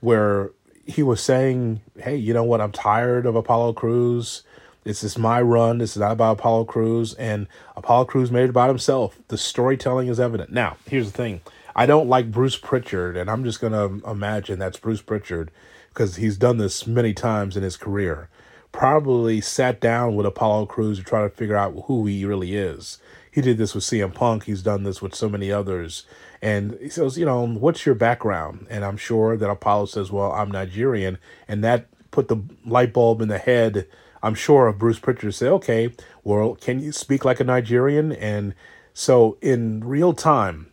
where 0.00 0.50
he 0.84 1.02
was 1.02 1.20
saying, 1.20 1.80
"Hey, 1.98 2.16
you 2.16 2.34
know 2.34 2.44
what? 2.44 2.60
I'm 2.60 2.72
tired 2.72 3.26
of 3.26 3.36
Apollo 3.36 3.74
Crews. 3.74 4.42
This 4.84 5.04
is 5.04 5.16
my 5.16 5.40
run. 5.40 5.78
This 5.78 5.92
is 5.92 6.00
not 6.00 6.12
about 6.12 6.38
Apollo 6.38 6.64
Crews. 6.64 7.14
And 7.14 7.46
Apollo 7.76 8.06
Crews 8.06 8.30
made 8.30 8.44
it 8.44 8.50
about 8.50 8.68
himself. 8.68 9.18
The 9.28 9.38
storytelling 9.38 10.08
is 10.08 10.18
evident. 10.18 10.50
Now, 10.50 10.76
here's 10.86 11.12
the 11.12 11.16
thing 11.16 11.40
I 11.74 11.86
don't 11.86 12.08
like 12.08 12.30
Bruce 12.30 12.56
Pritchard, 12.56 13.16
and 13.16 13.30
I'm 13.30 13.44
just 13.44 13.60
going 13.60 13.72
to 13.72 14.08
imagine 14.08 14.58
that's 14.58 14.78
Bruce 14.78 15.02
Pritchard 15.02 15.50
because 15.88 16.16
he's 16.16 16.36
done 16.36 16.58
this 16.58 16.86
many 16.86 17.12
times 17.12 17.56
in 17.56 17.62
his 17.62 17.76
career. 17.76 18.28
Probably 18.72 19.40
sat 19.40 19.80
down 19.80 20.14
with 20.14 20.26
Apollo 20.26 20.66
Crews 20.66 20.98
to 20.98 21.04
try 21.04 21.22
to 21.22 21.28
figure 21.28 21.56
out 21.56 21.84
who 21.86 22.06
he 22.06 22.24
really 22.24 22.56
is. 22.56 22.98
He 23.30 23.40
did 23.40 23.58
this 23.58 23.74
with 23.74 23.84
CM 23.84 24.14
Punk. 24.14 24.44
He's 24.44 24.62
done 24.62 24.82
this 24.82 25.00
with 25.00 25.14
so 25.14 25.28
many 25.28 25.50
others. 25.50 26.04
And 26.42 26.76
he 26.80 26.88
says, 26.88 27.16
you 27.16 27.24
know, 27.24 27.46
what's 27.46 27.86
your 27.86 27.94
background? 27.94 28.66
And 28.68 28.84
I'm 28.84 28.96
sure 28.96 29.36
that 29.36 29.50
Apollo 29.50 29.86
says, 29.86 30.10
well, 30.10 30.32
I'm 30.32 30.50
Nigerian. 30.50 31.18
And 31.46 31.62
that 31.64 31.86
put 32.10 32.28
the 32.28 32.42
light 32.66 32.92
bulb 32.92 33.22
in 33.22 33.28
the 33.28 33.38
head, 33.38 33.86
I'm 34.22 34.34
sure, 34.34 34.66
of 34.66 34.78
Bruce 34.78 34.98
Pritchard 34.98 35.30
to 35.30 35.32
say, 35.32 35.48
okay, 35.48 35.92
well, 36.24 36.54
can 36.56 36.80
you 36.80 36.92
speak 36.92 37.24
like 37.24 37.40
a 37.40 37.44
Nigerian? 37.44 38.12
And 38.12 38.54
so 38.92 39.38
in 39.40 39.84
real 39.84 40.12
time, 40.14 40.71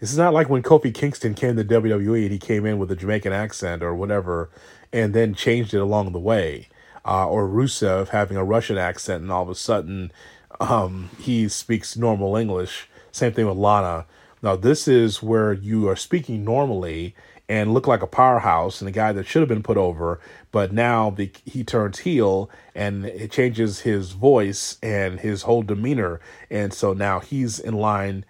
this 0.00 0.10
is 0.10 0.18
not 0.18 0.32
like 0.32 0.48
when 0.48 0.62
Kofi 0.62 0.92
Kingston 0.92 1.34
came 1.34 1.56
to 1.56 1.64
WWE 1.64 2.22
and 2.22 2.32
he 2.32 2.38
came 2.38 2.64
in 2.64 2.78
with 2.78 2.90
a 2.90 2.96
Jamaican 2.96 3.32
accent 3.32 3.82
or 3.82 3.94
whatever 3.94 4.50
and 4.92 5.14
then 5.14 5.34
changed 5.34 5.74
it 5.74 5.78
along 5.78 6.12
the 6.12 6.18
way. 6.18 6.68
Uh, 7.04 7.28
or 7.28 7.48
Rusev 7.48 8.08
having 8.08 8.36
a 8.36 8.44
Russian 8.44 8.76
accent 8.76 9.22
and 9.22 9.30
all 9.30 9.42
of 9.42 9.48
a 9.48 9.54
sudden 9.54 10.10
um, 10.58 11.10
he 11.18 11.48
speaks 11.48 11.96
normal 11.96 12.36
English. 12.36 12.88
Same 13.12 13.32
thing 13.32 13.46
with 13.46 13.56
Lana. 13.56 14.06
Now, 14.42 14.56
this 14.56 14.88
is 14.88 15.22
where 15.22 15.52
you 15.52 15.88
are 15.88 15.96
speaking 15.96 16.44
normally 16.44 17.14
and 17.48 17.74
look 17.74 17.86
like 17.86 18.02
a 18.02 18.06
powerhouse 18.06 18.80
and 18.80 18.88
a 18.88 18.92
guy 18.92 19.12
that 19.12 19.26
should 19.26 19.42
have 19.42 19.48
been 19.48 19.62
put 19.62 19.76
over, 19.76 20.20
but 20.52 20.72
now 20.72 21.10
the, 21.10 21.30
he 21.44 21.64
turns 21.64 21.98
heel 22.00 22.48
and 22.74 23.04
it 23.04 23.32
changes 23.32 23.80
his 23.80 24.12
voice 24.12 24.78
and 24.82 25.20
his 25.20 25.42
whole 25.42 25.62
demeanor. 25.62 26.20
And 26.48 26.72
so 26.72 26.92
now 26.92 27.18
he's 27.18 27.58
in 27.58 27.74
line 27.74 28.24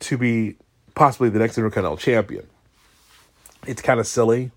to 0.00 0.18
be 0.18 0.56
possibly 0.94 1.28
the 1.28 1.38
next 1.38 1.58
Intercontinental 1.58 1.96
Champion. 1.96 2.46
It's 3.66 3.82
kind 3.82 4.00
of 4.00 4.06
silly. 4.06 4.50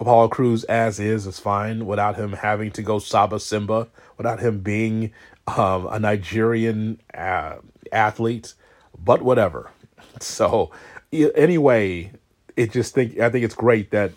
Apollo 0.00 0.28
Crews 0.28 0.64
as 0.64 0.98
is, 0.98 1.26
is 1.26 1.38
fine 1.38 1.86
without 1.86 2.16
him 2.16 2.32
having 2.32 2.70
to 2.72 2.82
go 2.82 2.98
Saba 2.98 3.38
Simba, 3.38 3.88
without 4.16 4.40
him 4.40 4.60
being 4.60 5.12
um, 5.46 5.86
a 5.86 5.98
Nigerian 5.98 7.00
uh, 7.12 7.56
athlete, 7.92 8.54
but 9.02 9.22
whatever. 9.22 9.70
So, 10.20 10.70
anyway, 11.12 12.12
it 12.56 12.70
just 12.70 12.94
think 12.94 13.18
I 13.18 13.30
think 13.30 13.44
it's 13.44 13.54
great 13.56 13.90
that 13.90 14.12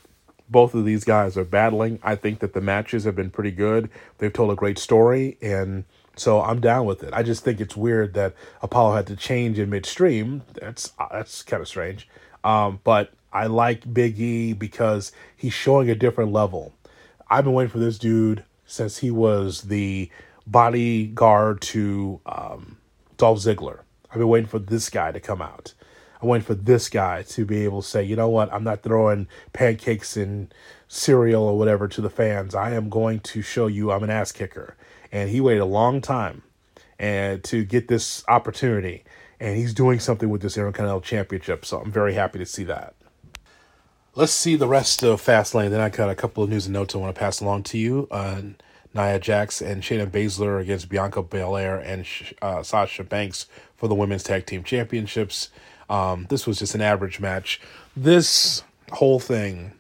both 0.48 0.76
of 0.76 0.86
these 0.86 1.04
guys 1.04 1.36
are 1.38 1.44
battling. 1.44 1.98
I 2.04 2.16
think 2.16 2.38
that 2.40 2.54
the 2.54 2.62
matches 2.62 3.04
have 3.06 3.16
been 3.16 3.32
pretty 3.32 3.50
good. 3.50 3.90
They've 4.20 4.32
told 4.32 4.52
a 4.52 4.56
great 4.56 4.78
story, 4.78 5.38
and 5.42 5.86
so 6.18 6.42
I'm 6.42 6.60
down 6.60 6.86
with 6.86 7.04
it. 7.04 7.14
I 7.14 7.24
just 7.24 7.44
think 7.44 7.62
it's 7.62 7.78
weird 7.78 8.14
that 8.16 8.34
Apollo 8.62 8.96
had 8.96 9.08
to 9.08 9.16
change 9.16 9.60
in 9.60 9.70
midstream. 9.70 10.44
That's 10.54 10.92
that's 11.12 11.44
kind 11.44 11.62
of 11.62 11.68
strange. 11.68 12.08
Um, 12.44 12.80
but 12.84 13.12
I 13.32 13.48
like 13.48 13.94
Big 13.94 14.20
E 14.20 14.54
because 14.54 15.12
he's 15.36 15.54
showing 15.54 15.90
a 15.90 15.96
different 15.96 16.32
level. 16.32 16.74
I've 17.30 17.44
been 17.44 17.54
waiting 17.54 17.72
for 17.72 17.80
this 17.80 18.00
dude 18.00 18.44
since 18.66 19.00
he 19.00 19.12
was 19.12 19.64
the 19.64 20.10
bodyguard 20.46 21.62
to 21.62 22.22
um, 22.26 22.78
Dolph 23.18 23.40
Ziggler. 23.40 23.80
I've 24.10 24.18
been 24.18 24.28
waiting 24.28 24.48
for 24.48 24.60
this 24.60 24.90
guy 24.90 25.12
to 25.12 25.20
come 25.20 25.42
out. 25.42 25.74
I'm 26.22 26.30
waiting 26.30 26.46
for 26.46 26.56
this 26.56 26.90
guy 26.90 27.24
to 27.24 27.46
be 27.46 27.64
able 27.64 27.82
to 27.82 27.88
say, 27.88 28.04
you 28.04 28.16
know 28.16 28.30
what, 28.30 28.52
I'm 28.52 28.64
not 28.64 28.82
throwing 28.82 29.28
pancakes 29.54 30.18
and 30.18 30.54
cereal 30.88 31.44
or 31.44 31.58
whatever 31.58 31.88
to 31.88 32.02
the 32.02 32.10
fans. 32.10 32.56
I 32.56 32.72
am 32.74 32.90
going 32.90 33.20
to 33.20 33.42
show 33.42 33.68
you 33.68 33.92
I'm 33.92 34.04
an 34.04 34.10
ass 34.10 34.32
kicker. 34.32 34.76
And 35.12 35.30
he 35.30 35.42
waited 35.42 35.62
a 35.62 35.66
long 35.66 36.02
time 36.02 36.44
and 37.00 37.44
to 37.46 37.64
get 37.64 37.88
this 37.88 38.24
opportunity. 38.28 39.04
And 39.40 39.56
he's 39.56 39.74
doing 39.74 40.00
something 40.00 40.30
with 40.30 40.42
this 40.42 40.58
Intercontinental 40.58 41.02
Championship. 41.02 41.66
So 41.66 41.80
I'm 41.80 41.92
very 41.92 42.14
happy 42.14 42.40
to 42.40 42.46
see 42.46 42.64
that. 42.66 42.96
Let's 44.16 44.32
see 44.32 44.56
the 44.56 44.68
rest 44.68 45.04
of 45.04 45.22
Fastlane. 45.22 45.70
Then 45.70 45.80
I 45.80 45.90
got 45.90 46.10
a 46.10 46.16
couple 46.16 46.44
of 46.44 46.50
news 46.50 46.66
and 46.66 46.74
notes 46.74 46.96
I 46.96 46.98
want 46.98 47.14
to 47.14 47.20
pass 47.20 47.40
along 47.40 47.64
to 47.64 47.78
you. 47.78 48.08
Uh, 48.10 48.42
Nia 48.94 49.20
Jax 49.20 49.62
and 49.62 49.84
Shayna 49.84 50.10
Baszler 50.10 50.60
against 50.60 50.90
Bianca 50.90 51.22
Belair 51.22 51.78
and 51.78 52.06
uh, 52.42 52.64
Sasha 52.64 53.04
Banks 53.04 53.46
for 53.76 53.88
the 53.88 53.94
Women's 53.94 54.24
Tag 54.24 54.48
Team 54.48 54.64
Championships. 54.64 55.50
Um, 55.88 56.26
this 56.30 56.48
was 56.48 56.58
just 56.58 56.74
an 56.74 56.82
average 56.82 57.20
match. 57.20 57.62
This 57.96 58.64
whole 58.92 59.20
thing 59.20 59.74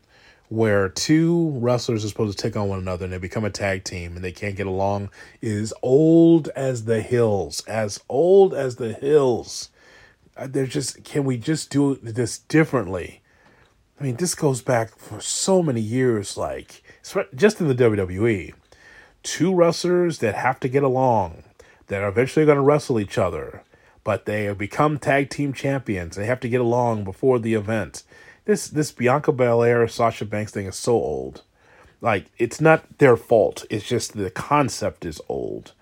where 0.49 0.87
two 0.87 1.49
wrestlers 1.59 2.05
are 2.05 2.07
supposed 2.07 2.37
to 2.37 2.41
take 2.41 2.55
on 2.55 2.69
one 2.69 2.79
another 2.79 3.05
and 3.05 3.13
they 3.13 3.17
become 3.17 3.43
a 3.43 3.49
tag 3.49 3.83
team 3.83 4.15
and 4.15 4.23
they 4.23 4.31
can't 4.31 4.55
get 4.55 4.67
along 4.67 5.09
is 5.41 5.73
old 5.81 6.47
as 6.49 6.85
the 6.85 7.01
hills. 7.01 7.63
As 7.67 7.99
old 8.07 8.53
as 8.53 8.77
the 8.77 8.93
hills. 8.93 9.69
Uh, 10.37 10.47
they're 10.49 10.65
just, 10.65 11.03
can 11.03 11.25
we 11.25 11.37
just 11.37 11.69
do 11.69 11.95
this 11.95 12.39
differently? 12.39 13.21
I 13.99 14.03
mean, 14.03 14.17
this 14.17 14.35
goes 14.35 14.61
back 14.61 14.97
for 14.97 15.19
so 15.19 15.63
many 15.63 15.81
years, 15.81 16.37
like 16.37 16.83
just 17.35 17.59
in 17.59 17.67
the 17.67 17.75
WWE 17.75 18.53
two 19.27 19.53
wrestlers 19.53 20.19
that 20.19 20.35
have 20.35 20.59
to 20.61 20.69
get 20.69 20.83
along, 20.83 21.43
that 21.87 22.01
are 22.01 22.07
eventually 22.07 22.45
going 22.45 22.55
to 22.57 22.61
wrestle 22.61 22.99
each 22.99 23.17
other, 23.17 23.61
but 24.05 24.25
they 24.25 24.45
have 24.45 24.57
become 24.57 24.97
tag 24.97 25.29
team 25.29 25.51
champions. 25.51 26.15
They 26.15 26.25
have 26.25 26.39
to 26.39 26.49
get 26.49 26.61
along 26.61 27.03
before 27.03 27.37
the 27.37 27.53
event. 27.53 28.03
This 28.47 28.69
this 28.69 28.91
Bianca 28.91 29.31
Belair 29.31 29.87
Sasha 29.87 30.25
Banks 30.25 30.53
thing 30.53 30.65
is 30.67 30.75
so 30.75 30.93
old. 30.93 31.43
Like 31.99 32.27
it's 32.37 32.61
not 32.61 32.97
their 32.97 33.17
fault. 33.17 33.65
It's 33.69 33.85
just 33.85 34.13
the 34.13 34.31
concept 34.31 35.05
is 35.05 35.21
old. 35.27 35.73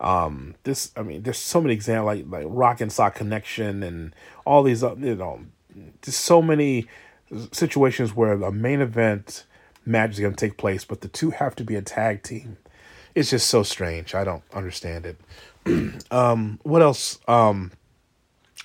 Um, 0.00 0.54
this 0.64 0.90
I 0.96 1.02
mean, 1.02 1.22
there's 1.22 1.38
so 1.38 1.60
many 1.60 1.74
examples 1.74 2.06
like 2.06 2.24
like 2.26 2.46
Rock 2.48 2.80
and 2.80 2.90
Sock 2.90 3.14
Connection 3.14 3.82
and 3.82 4.14
all 4.44 4.62
these 4.62 4.82
uh, 4.82 4.96
you 4.96 5.14
know, 5.14 5.40
just 6.02 6.22
so 6.22 6.40
many 6.42 6.88
situations 7.52 8.16
where 8.16 8.32
a 8.32 8.50
main 8.50 8.80
event 8.80 9.44
match 9.86 10.12
is 10.12 10.20
going 10.20 10.34
to 10.34 10.48
take 10.48 10.56
place, 10.56 10.84
but 10.84 11.02
the 11.02 11.08
two 11.08 11.30
have 11.30 11.54
to 11.56 11.64
be 11.64 11.76
a 11.76 11.82
tag 11.82 12.22
team 12.22 12.56
it's 13.14 13.30
just 13.30 13.48
so 13.48 13.62
strange. 13.62 14.14
I 14.14 14.24
don't 14.24 14.42
understand 14.52 15.06
it. 15.06 15.20
um, 16.10 16.58
what 16.62 16.82
else? 16.82 17.18
Um, 17.28 17.72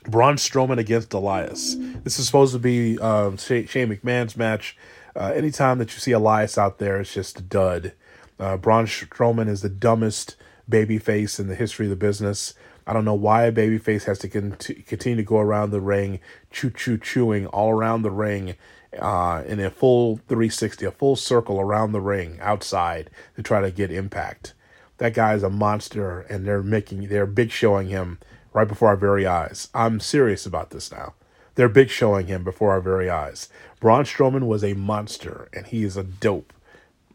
Braun 0.10 0.36
Strowman 0.36 0.78
against 0.78 1.14
Elias. 1.14 1.76
This 2.04 2.20
is 2.20 2.26
supposed 2.26 2.54
to 2.54 2.60
be 2.60 2.98
uh, 3.00 3.36
Shane 3.38 3.66
McMahon's 3.68 4.36
match. 4.36 4.78
Uh, 5.16 5.32
anytime 5.36 5.78
that 5.80 5.94
you 5.94 6.00
see 6.00 6.12
Elias 6.12 6.58
out 6.58 6.80
there, 6.80 7.00
it's 7.00 7.14
just 7.14 7.40
a 7.40 7.44
dud. 7.44 7.94
Uh, 8.40 8.58
Braun 8.58 8.86
Strowman 8.86 9.48
is 9.48 9.62
the 9.62 9.70
dumbest 9.70 10.36
babyface 10.70 11.40
in 11.40 11.48
the 11.48 11.56
history 11.56 11.88
of 11.88 11.90
the 11.90 11.96
business. 11.96 12.54
I 12.88 12.94
don't 12.94 13.06
know 13.06 13.14
why 13.14 13.44
a 13.44 13.52
babyface 13.52 14.06
has 14.06 14.20
to 14.20 14.30
con- 14.30 14.58
continue 14.88 15.18
to 15.18 15.24
go 15.24 15.38
around 15.38 15.72
the 15.72 15.82
ring, 15.82 16.20
choo 16.50 16.72
choo 16.72 16.98
chewing 16.98 17.46
all 17.48 17.72
around 17.72 18.02
the 18.02 18.12
ring 18.12 18.56
uh, 18.98 19.44
in 19.46 19.60
a 19.60 19.70
full 19.70 20.18
360, 20.28 20.86
a 20.86 20.92
full 20.92 21.16
circle 21.16 21.60
around 21.60 21.92
the 21.92 22.02
ring 22.02 22.40
outside 22.42 23.10
to 23.36 23.44
try 23.44 23.62
to 23.62 23.70
get 23.70 23.92
impact. 23.92 24.54
That 24.98 25.14
guy 25.14 25.34
is 25.34 25.44
a 25.44 25.50
monster, 25.50 26.22
and 26.22 26.46
they're 26.46 26.64
making 26.64 27.08
they're 27.08 27.26
big 27.26 27.52
showing 27.52 27.90
him 27.90 28.20
right 28.54 28.68
before 28.68 28.90
our 28.90 28.96
very 28.98 29.26
eyes. 29.26 29.70
I'm 29.74 30.00
serious 30.00 30.46
about 30.46 30.72
this 30.72 30.92
now. 30.92 31.14
They're 31.56 31.70
big 31.70 31.90
showing 31.90 32.28
him 32.28 32.44
before 32.44 32.72
our 32.72 32.82
very 32.82 33.10
eyes. 33.10 33.50
Braun 33.80 34.06
Strowman 34.06 34.48
was 34.48 34.64
a 34.64 34.74
monster, 34.74 35.50
and 35.54 35.68
he 35.68 35.84
is 35.84 35.98
a 35.98 36.04
dope 36.04 36.54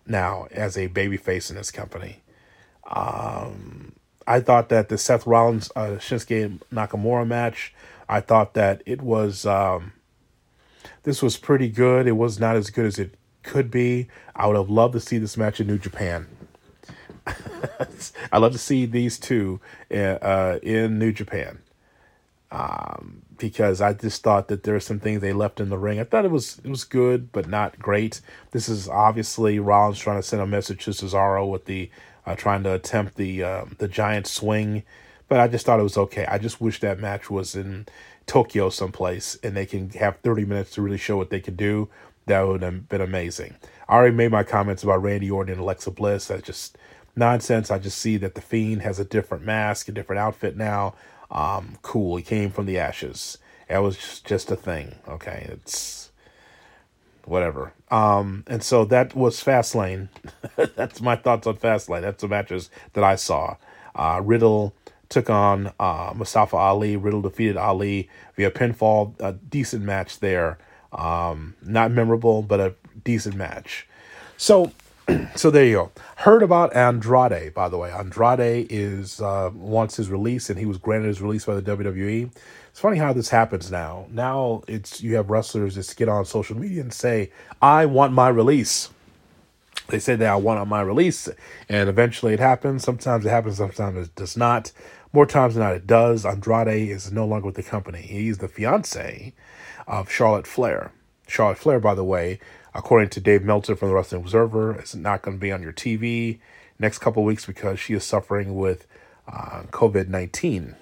now 0.07 0.47
as 0.51 0.77
a 0.77 0.89
babyface 0.89 1.51
in 1.51 1.57
this 1.57 1.71
company. 1.71 2.23
Um, 2.91 3.93
I 4.27 4.41
thought 4.41 4.69
that 4.69 4.89
the 4.89 4.99
Seth 4.99 5.27
Rollins 5.27 5.71
uh, 5.75 5.97
Shinsuke 5.99 6.61
Nakamura 6.73 7.27
match, 7.27 7.75
I 8.09 8.21
thought 8.21 8.55
that 8.55 8.83
it 8.85 9.01
was 9.01 9.47
um, 9.47 9.93
this 11.05 11.23
was 11.23 11.37
pretty 11.37 11.69
good. 11.69 12.07
It 12.07 12.13
was 12.13 12.39
not 12.39 12.57
as 12.57 12.71
good 12.71 12.87
as 12.87 12.99
it 12.99 13.15
could 13.43 13.71
be. 13.71 14.09
I 14.35 14.47
would 14.47 14.57
have 14.57 14.71
loved 14.71 14.95
to 14.95 15.01
see 15.01 15.19
this 15.19 15.37
match 15.37 15.61
in 15.61 15.67
New 15.67 15.79
Japan. 15.79 16.27
I 18.33 18.39
love 18.39 18.53
to 18.53 18.59
see 18.59 18.87
these 18.87 19.19
two 19.19 19.61
uh, 19.91 20.19
uh, 20.21 20.59
in 20.63 20.99
New 20.99 21.13
Japan 21.13 21.61
um, 22.51 23.23
because 23.39 23.81
I 23.81 23.95
just 23.95 24.23
thought 24.23 24.49
that 24.49 24.63
there 24.63 24.77
are 24.77 24.81
some 24.81 25.01
things 25.01 25.21
they 25.21 25.33
left 25.33 25.61
in 25.61 25.71
the 25.71 25.79
ring. 25.79 25.99
I 25.99 26.05
thought 26.05 26.25
it 26.25 26.31
was 26.31 26.61
it 26.65 26.69
was 26.71 26.85
good, 26.85 27.33
but 27.33 27.49
not 27.49 27.79
great. 27.79 28.21
This 28.53 28.69
is 28.69 28.89
obviously 28.89 29.59
Rollins 29.59 29.99
trying 29.99 30.19
to 30.19 30.23
send 30.23 30.43
a 30.43 30.47
message 30.47 30.85
to 30.85 30.91
Cesaro 30.91 31.51
with 31.51 31.65
the 31.65 31.91
uh, 32.27 32.35
trying 32.37 32.63
to 32.65 32.75
attempt 32.75 33.17
the 33.17 33.43
uh, 33.43 33.65
the 33.79 33.89
giant 33.89 34.27
swing, 34.27 34.83
but 35.29 35.41
I 35.41 35.49
just 35.49 35.67
thought 35.67 35.81
it 35.81 35.85
was 35.85 35.99
okay. 35.99 36.27
I 36.27 36.39
just 36.39 36.61
wish 36.61 36.81
that 36.81 37.01
match 37.01 37.31
was 37.31 37.57
in 37.57 37.87
Tokyo 38.27 38.71
someplace 38.71 39.37
and 39.43 39.57
they 39.57 39.67
can 39.67 39.91
have 39.91 40.19
30 40.19 40.45
minutes 40.45 40.73
to 40.73 40.83
really 40.83 40.99
show 40.99 41.17
what 41.17 41.31
they 41.31 41.41
can 41.41 41.57
do, 41.57 41.89
that 42.27 42.43
would 42.43 42.63
have 42.63 42.89
been 42.89 43.01
amazing. 43.01 43.55
I 43.89 43.95
already 43.95 44.17
made 44.17 44.31
my 44.31 44.45
comments 44.45 44.83
about 44.83 45.03
Randy 45.03 45.31
Orton 45.31 45.53
and 45.53 45.61
Alexa 45.61 45.91
Bliss. 45.91 46.29
That's 46.29 46.43
just 46.43 46.79
nonsense. 47.17 47.71
I 47.71 47.79
just 47.79 47.99
see 47.99 48.17
that 48.19 48.35
the 48.35 48.41
Fiend 48.41 48.83
has 48.83 48.99
a 48.99 49.05
different 49.05 49.45
mask, 49.45 49.89
a 49.89 49.93
different 49.93 50.21
outfit 50.21 50.57
now. 50.57 50.95
Um, 51.31 51.79
cool. 51.83 52.17
He 52.17 52.23
came 52.23 52.51
from 52.51 52.67
the 52.67 52.79
ashes. 52.79 53.39
That 53.69 53.79
was 53.79 54.21
just, 54.21 54.51
a 54.51 54.57
thing. 54.57 54.97
Okay. 55.09 55.47
It's 55.51 56.11
whatever. 57.25 57.73
Um, 57.91 58.45
and 58.47 58.63
so 58.63 58.85
that 58.87 59.15
was 59.15 59.43
Fastlane. 59.43 60.09
That's 60.77 61.01
my 61.01 61.17
thoughts 61.17 61.47
on 61.47 61.57
Fastlane. 61.57 62.03
That's 62.03 62.21
the 62.23 62.29
matches 62.29 62.71
that 62.93 63.05
I 63.05 63.17
saw. 63.17 63.57
Uh, 63.95 64.21
Riddle 64.23 64.75
took 65.09 65.31
on 65.31 65.73
uh, 65.79 66.13
Mustafa 66.15 66.57
Ali. 66.57 66.97
Riddle 66.97 67.23
defeated 67.23 67.57
Ali 67.57 68.09
via 68.37 68.51
pinfall. 68.51 69.15
A 69.21 69.33
decent 69.33 69.85
match 69.85 70.21
there. 70.21 70.59
Um, 70.93 71.55
not 71.63 71.91
memorable, 71.91 72.43
but 72.43 72.61
a 72.61 72.75
decent 73.03 73.35
match. 73.35 73.87
So, 74.37 74.73
so 75.35 75.51
there 75.51 75.65
you 75.65 75.75
go. 75.75 75.93
Heard 76.17 76.43
about 76.43 76.75
Andrade, 76.75 77.53
by 77.53 77.69
the 77.69 77.77
way. 77.77 77.91
Andrade 77.91 78.67
is 78.71 79.21
uh, 79.21 79.51
wants 79.55 79.97
his 79.97 80.11
release, 80.11 80.49
and 80.49 80.59
he 80.59 80.67
was 80.67 80.79
granted 80.79 81.09
his 81.09 81.21
release 81.21 81.45
by 81.45 81.55
the 81.55 81.63
WWE. 81.63 82.31
It's 82.71 82.81
funny 82.81 82.99
how 82.99 83.13
this 83.13 83.29
happens 83.29 83.71
now. 83.71 84.07
Now 84.11 84.63
it's 84.67 85.03
you 85.03 85.17
have 85.17 85.31
wrestlers 85.31 85.75
that 85.75 85.95
get 85.97 86.09
on 86.09 86.25
social 86.25 86.57
media 86.57 86.81
and 86.81 86.93
say, 86.93 87.31
"I 87.61 87.87
want 87.87 88.13
my 88.13 88.29
release." 88.29 88.91
They 89.89 89.99
say 89.99 90.17
that 90.17 90.29
I 90.29 90.37
want 90.37 90.67
my 90.67 90.81
release, 90.81 91.29
and 91.69 91.89
eventually 91.91 92.33
it 92.33 92.41
happens. 92.41 92.83
Sometimes 92.83 93.27
it 93.27 93.31
happens, 93.31 93.59
sometimes 93.59 94.09
it 94.09 94.15
does 94.15 94.37
not. 94.37 94.73
More 95.13 95.27
times 95.27 95.55
than 95.55 95.63
not, 95.63 95.75
it 95.75 95.87
does. 95.87 96.25
Andrade 96.25 96.89
is 96.89 97.13
no 97.13 97.27
longer 97.27 97.47
with 97.47 97.57
the 97.57 97.63
company. 97.63 98.01
He's 98.01 98.39
the 98.39 98.49
fiance 98.49 99.35
of 99.87 100.11
Charlotte 100.11 100.47
Flair. 100.47 100.91
Charlotte 101.29 101.59
Flair, 101.59 101.81
by 101.81 101.95
the 101.95 102.05
way, 102.05 102.41
according 102.75 103.11
to 103.11 103.21
Dave 103.21 103.43
Meltzer 103.43 103.77
from 103.77 103.89
the 103.89 103.95
Wrestling 103.95 104.23
Observer, 104.23 104.81
is 104.81 104.95
not 104.95 105.23
going 105.23 105.37
to 105.37 105.41
be 105.41 105.53
on 105.53 105.63
your 105.63 105.73
TV 105.73 106.39
next 106.79 106.99
couple 106.99 107.23
weeks 107.25 107.47
because 107.47 107.79
she 107.79 107.95
is 107.95 108.05
suffering 108.05 108.55
with 108.57 108.87
uh, 109.29 109.63
COVID 109.71 110.09
19, 110.09 110.75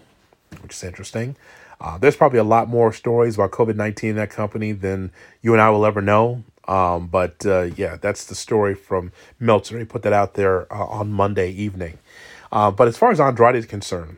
which 0.62 0.72
is 0.72 0.82
interesting. 0.82 1.36
Uh, 1.80 1.98
there's 1.98 2.16
probably 2.16 2.38
a 2.38 2.44
lot 2.44 2.68
more 2.68 2.92
stories 2.92 3.34
about 3.34 3.50
COVID 3.50 3.76
19 3.76 4.10
in 4.10 4.16
that 4.16 4.30
company 4.30 4.72
than 4.72 5.10
you 5.42 5.52
and 5.52 5.60
I 5.60 5.70
will 5.70 5.84
ever 5.84 6.00
know. 6.00 6.44
Um, 6.68 7.08
but 7.08 7.44
uh, 7.44 7.70
yeah, 7.76 7.96
that's 8.00 8.24
the 8.24 8.36
story 8.36 8.74
from 8.74 9.12
Meltzer. 9.40 9.78
He 9.78 9.84
put 9.84 10.02
that 10.02 10.12
out 10.12 10.34
there 10.34 10.72
uh, 10.72 10.86
on 10.86 11.10
Monday 11.10 11.50
evening. 11.50 11.98
Uh, 12.52 12.70
but 12.70 12.86
as 12.86 12.96
far 12.96 13.10
as 13.10 13.18
Andrade 13.18 13.56
is 13.56 13.66
concerned, 13.66 14.16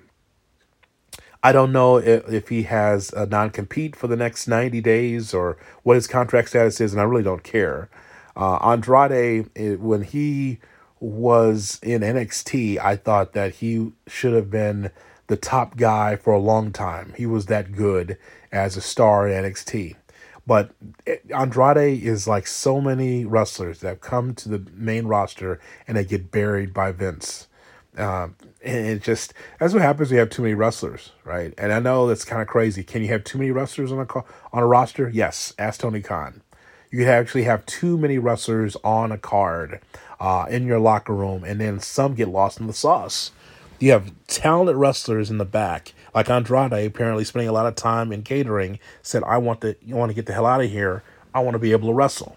I 1.44 1.52
don't 1.52 1.72
know 1.72 1.98
if, 1.98 2.26
if 2.32 2.48
he 2.48 2.62
has 2.62 3.12
a 3.12 3.26
non 3.26 3.50
compete 3.50 3.94
for 3.94 4.06
the 4.06 4.16
next 4.16 4.48
90 4.48 4.80
days 4.80 5.34
or 5.34 5.58
what 5.82 5.94
his 5.94 6.06
contract 6.06 6.48
status 6.48 6.80
is, 6.80 6.92
and 6.92 7.00
I 7.02 7.04
really 7.04 7.22
don't 7.22 7.44
care. 7.44 7.90
Uh, 8.34 8.56
Andrade, 8.56 9.50
it, 9.54 9.78
when 9.78 10.02
he 10.02 10.58
was 11.00 11.78
in 11.82 12.00
NXT, 12.00 12.78
I 12.78 12.96
thought 12.96 13.34
that 13.34 13.56
he 13.56 13.92
should 14.06 14.32
have 14.32 14.50
been 14.50 14.90
the 15.26 15.36
top 15.36 15.76
guy 15.76 16.16
for 16.16 16.32
a 16.32 16.38
long 16.38 16.72
time. 16.72 17.12
He 17.14 17.26
was 17.26 17.44
that 17.46 17.72
good 17.72 18.16
as 18.50 18.78
a 18.78 18.80
star 18.80 19.28
in 19.28 19.44
NXT. 19.44 19.96
But 20.46 20.70
Andrade 21.34 22.02
is 22.02 22.26
like 22.26 22.46
so 22.46 22.80
many 22.80 23.26
wrestlers 23.26 23.80
that 23.80 24.00
come 24.00 24.34
to 24.36 24.48
the 24.48 24.70
main 24.72 25.06
roster 25.06 25.60
and 25.86 25.98
they 25.98 26.04
get 26.04 26.30
buried 26.30 26.72
by 26.72 26.92
Vince. 26.92 27.48
Uh, 27.96 28.28
and 28.64 28.86
it 28.86 29.02
just 29.02 29.34
that's 29.58 29.72
what 29.72 29.82
happens 29.82 30.10
We 30.10 30.16
have 30.16 30.30
too 30.30 30.42
many 30.42 30.54
wrestlers, 30.54 31.12
right? 31.24 31.54
And 31.58 31.72
I 31.72 31.78
know 31.78 32.06
that's 32.06 32.24
kind 32.24 32.42
of 32.42 32.48
crazy. 32.48 32.82
Can 32.82 33.02
you 33.02 33.08
have 33.08 33.24
too 33.24 33.38
many 33.38 33.50
wrestlers 33.50 33.92
on 33.92 34.00
a 34.00 34.06
on 34.52 34.62
a 34.62 34.66
roster? 34.66 35.08
Yes. 35.08 35.52
Ask 35.58 35.80
Tony 35.80 36.00
Khan. 36.00 36.42
You 36.90 37.00
could 37.00 37.08
actually 37.08 37.44
have 37.44 37.66
too 37.66 37.98
many 37.98 38.18
wrestlers 38.18 38.76
on 38.84 39.10
a 39.10 39.18
card 39.18 39.80
uh, 40.20 40.46
in 40.48 40.66
your 40.66 40.78
locker 40.78 41.12
room, 41.12 41.42
and 41.42 41.60
then 41.60 41.80
some 41.80 42.14
get 42.14 42.28
lost 42.28 42.60
in 42.60 42.66
the 42.66 42.72
sauce. 42.72 43.32
You 43.80 43.90
have 43.90 44.12
talented 44.28 44.76
wrestlers 44.76 45.28
in 45.28 45.38
the 45.38 45.44
back, 45.44 45.92
like 46.14 46.30
Andrade, 46.30 46.86
apparently 46.86 47.24
spending 47.24 47.48
a 47.48 47.52
lot 47.52 47.66
of 47.66 47.74
time 47.74 48.12
in 48.12 48.22
catering. 48.22 48.78
Said, 49.02 49.24
"I 49.24 49.38
want 49.38 49.60
to, 49.62 49.76
you 49.84 49.96
want 49.96 50.10
to 50.10 50.14
get 50.14 50.26
the 50.26 50.32
hell 50.32 50.46
out 50.46 50.62
of 50.62 50.70
here. 50.70 51.02
I 51.34 51.40
want 51.40 51.54
to 51.54 51.58
be 51.58 51.72
able 51.72 51.88
to 51.88 51.94
wrestle." 51.94 52.36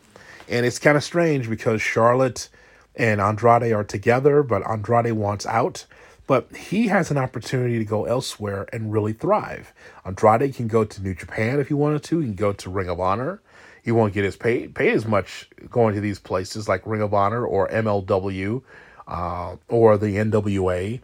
And 0.49 0.65
it's 0.65 0.79
kind 0.79 0.97
of 0.97 1.03
strange 1.03 1.49
because 1.49 1.81
Charlotte 1.81 2.49
and 2.97 3.21
Andrade 3.21 3.71
are 3.71 3.83
together, 3.83 4.43
but 4.43 4.67
Andrade 4.69 5.13
wants 5.13 5.45
out. 5.45 5.85
But 6.25 6.53
he 6.53 6.87
has 6.87 7.09
an 7.09 7.17
opportunity 7.17 7.77
to 7.77 7.85
go 7.85 8.03
elsewhere 8.03 8.67
and 8.73 8.91
really 8.91 9.13
thrive. 9.13 9.73
Andrade 10.05 10.53
can 10.53 10.67
go 10.67 10.83
to 10.83 11.01
New 11.01 11.13
Japan 11.13 11.61
if 11.61 11.69
he 11.69 11.73
wanted 11.73 12.03
to. 12.03 12.19
He 12.19 12.27
can 12.27 12.35
go 12.35 12.51
to 12.51 12.69
Ring 12.69 12.89
of 12.89 12.99
Honor. 12.99 13.41
He 13.81 13.93
won't 13.93 14.13
get 14.13 14.25
his 14.25 14.35
pay 14.35 14.67
paid 14.67 14.93
as 14.93 15.05
much 15.05 15.49
going 15.69 15.95
to 15.95 16.01
these 16.01 16.19
places 16.19 16.67
like 16.67 16.85
Ring 16.85 17.01
of 17.01 17.13
Honor 17.13 17.45
or 17.45 17.69
MLW 17.69 18.61
uh, 19.07 19.55
or 19.69 19.97
the 19.97 20.17
NWA 20.17 20.99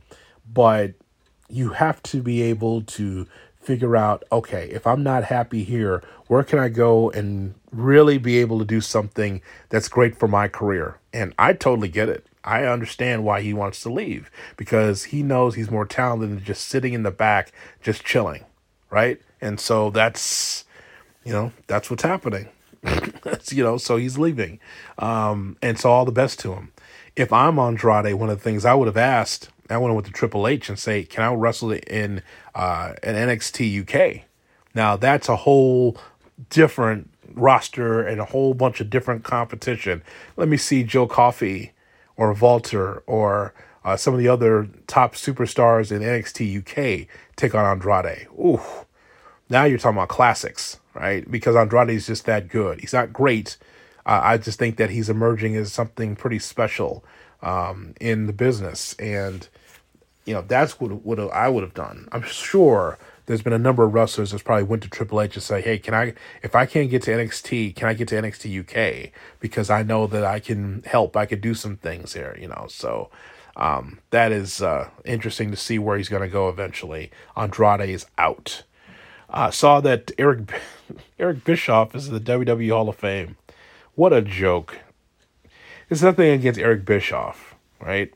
but 0.51 0.93
you 1.49 1.69
have 1.69 2.01
to 2.03 2.21
be 2.21 2.41
able 2.41 2.81
to 2.81 3.27
figure 3.63 3.95
out 3.95 4.23
okay, 4.31 4.69
if 4.71 4.85
I'm 4.85 5.03
not 5.03 5.25
happy 5.25 5.63
here, 5.63 6.03
where 6.27 6.43
can 6.43 6.59
I 6.59 6.69
go 6.69 7.09
and 7.11 7.55
really 7.71 8.17
be 8.17 8.37
able 8.37 8.59
to 8.59 8.65
do 8.65 8.81
something 8.81 9.41
that's 9.69 9.87
great 9.87 10.17
for 10.17 10.27
my 10.27 10.47
career? 10.47 10.99
And 11.11 11.33
I 11.37 11.53
totally 11.53 11.89
get 11.89 12.09
it. 12.09 12.25
I 12.43 12.65
understand 12.65 13.23
why 13.23 13.41
he 13.41 13.53
wants 13.53 13.81
to 13.83 13.91
leave 13.91 14.29
because 14.57 15.05
he 15.05 15.23
knows 15.23 15.55
he's 15.55 15.71
more 15.71 15.85
talented 15.85 16.29
than 16.29 16.43
just 16.43 16.67
sitting 16.67 16.93
in 16.93 17.03
the 17.03 17.11
back, 17.11 17.53
just 17.81 18.03
chilling, 18.03 18.43
right? 18.89 19.21
And 19.39 19.59
so 19.59 19.89
that's, 19.89 20.65
you 21.23 21.31
know, 21.31 21.53
that's 21.67 21.89
what's 21.89 22.03
happening. 22.03 22.49
you 23.49 23.63
know, 23.63 23.77
so 23.77 23.95
he's 23.95 24.17
leaving. 24.17 24.59
Um, 24.97 25.57
and 25.61 25.79
so 25.79 25.89
all 25.89 26.03
the 26.03 26.11
best 26.11 26.39
to 26.39 26.53
him. 26.53 26.73
If 27.15 27.31
I'm 27.31 27.59
Andrade, 27.59 28.15
one 28.15 28.29
of 28.29 28.37
the 28.37 28.43
things 28.43 28.65
I 28.65 28.73
would 28.73 28.87
have 28.87 28.97
asked 28.97 29.49
I 29.69 29.77
went 29.77 29.95
went 29.95 30.05
to 30.07 30.11
Triple 30.11 30.47
H 30.47 30.69
and 30.69 30.77
say, 30.77 31.03
"Can 31.03 31.23
I 31.23 31.33
wrestle 31.33 31.71
in 31.71 32.21
uh, 32.53 32.93
an 33.03 33.15
NXT 33.15 33.81
UK?" 33.81 34.25
Now 34.75 34.97
that's 34.97 35.29
a 35.29 35.37
whole 35.37 35.97
different 36.49 37.09
roster 37.33 38.01
and 38.05 38.19
a 38.19 38.25
whole 38.25 38.53
bunch 38.53 38.79
of 38.81 38.89
different 38.89 39.23
competition. 39.23 40.03
Let 40.37 40.47
me 40.47 40.57
see 40.57 40.83
Joe 40.83 41.07
Coffey 41.07 41.71
or 42.15 42.33
Walter 42.33 43.03
or 43.07 43.53
uh, 43.83 43.97
some 43.97 44.13
of 44.13 44.19
the 44.19 44.27
other 44.27 44.69
top 44.87 45.15
superstars 45.15 45.91
in 45.91 46.01
NXT 46.01 46.59
UK 46.59 47.07
take 47.35 47.55
on 47.55 47.65
Andrade. 47.65 48.27
Ooh, 48.33 48.61
now 49.49 49.65
you're 49.65 49.77
talking 49.77 49.97
about 49.97 50.09
classics, 50.09 50.79
right? 50.93 51.29
Because 51.29 51.55
Andrade 51.55 51.89
is 51.89 52.07
just 52.07 52.25
that 52.25 52.47
good. 52.47 52.79
He's 52.81 52.93
not 52.93 53.11
great. 53.11 53.57
Uh, 54.05 54.21
I 54.23 54.37
just 54.37 54.59
think 54.59 54.77
that 54.77 54.89
he's 54.89 55.09
emerging 55.09 55.55
as 55.55 55.71
something 55.71 56.15
pretty 56.15 56.39
special 56.39 57.03
um, 57.41 57.93
in 57.99 58.25
the 58.25 58.33
business, 58.33 58.95
and 58.95 59.47
you 60.25 60.33
know 60.33 60.41
that's 60.41 60.79
what 60.79 60.91
what 61.03 61.19
I 61.19 61.49
would 61.49 61.63
have 61.63 61.73
done. 61.73 62.07
I'm 62.11 62.23
sure 62.23 62.97
there's 63.25 63.41
been 63.41 63.53
a 63.53 63.59
number 63.59 63.83
of 63.83 63.93
wrestlers 63.93 64.31
that's 64.31 64.43
probably 64.43 64.63
went 64.63 64.83
to 64.83 64.89
Triple 64.89 65.21
H 65.21 65.35
and 65.35 65.43
say, 65.43 65.61
"Hey, 65.61 65.77
can 65.77 65.93
I 65.93 66.13
if 66.41 66.55
I 66.55 66.65
can't 66.65 66.89
get 66.89 67.01
to 67.03 67.11
NXT, 67.11 67.75
can 67.75 67.87
I 67.87 67.93
get 67.93 68.07
to 68.09 68.15
NXT 68.15 68.59
UK 68.59 69.11
because 69.39 69.69
I 69.69 69.83
know 69.83 70.07
that 70.07 70.23
I 70.23 70.39
can 70.39 70.83
help. 70.85 71.15
I 71.15 71.25
could 71.25 71.41
do 71.41 71.53
some 71.53 71.77
things 71.77 72.13
here, 72.13 72.37
you 72.39 72.47
know." 72.47 72.65
So 72.69 73.09
um, 73.55 73.99
that 74.09 74.31
is 74.31 74.61
uh, 74.61 74.89
interesting 75.05 75.51
to 75.51 75.57
see 75.57 75.79
where 75.79 75.97
he's 75.97 76.09
going 76.09 76.21
to 76.21 76.29
go 76.29 76.49
eventually. 76.49 77.11
Andrade 77.37 77.89
is 77.89 78.05
out. 78.17 78.63
Uh, 79.29 79.51
saw 79.51 79.79
that 79.81 80.11
Eric 80.17 80.51
Eric 81.19 81.43
Bischoff 81.43 81.95
is 81.95 82.07
in 82.07 82.13
the 82.13 82.19
WWE 82.19 82.71
Hall 82.71 82.89
of 82.89 82.95
Fame. 82.95 83.37
What 83.95 84.13
a 84.13 84.21
joke! 84.21 84.79
There's 85.87 86.03
nothing 86.03 86.29
against 86.29 86.59
Eric 86.59 86.85
Bischoff, 86.85 87.55
right? 87.79 88.11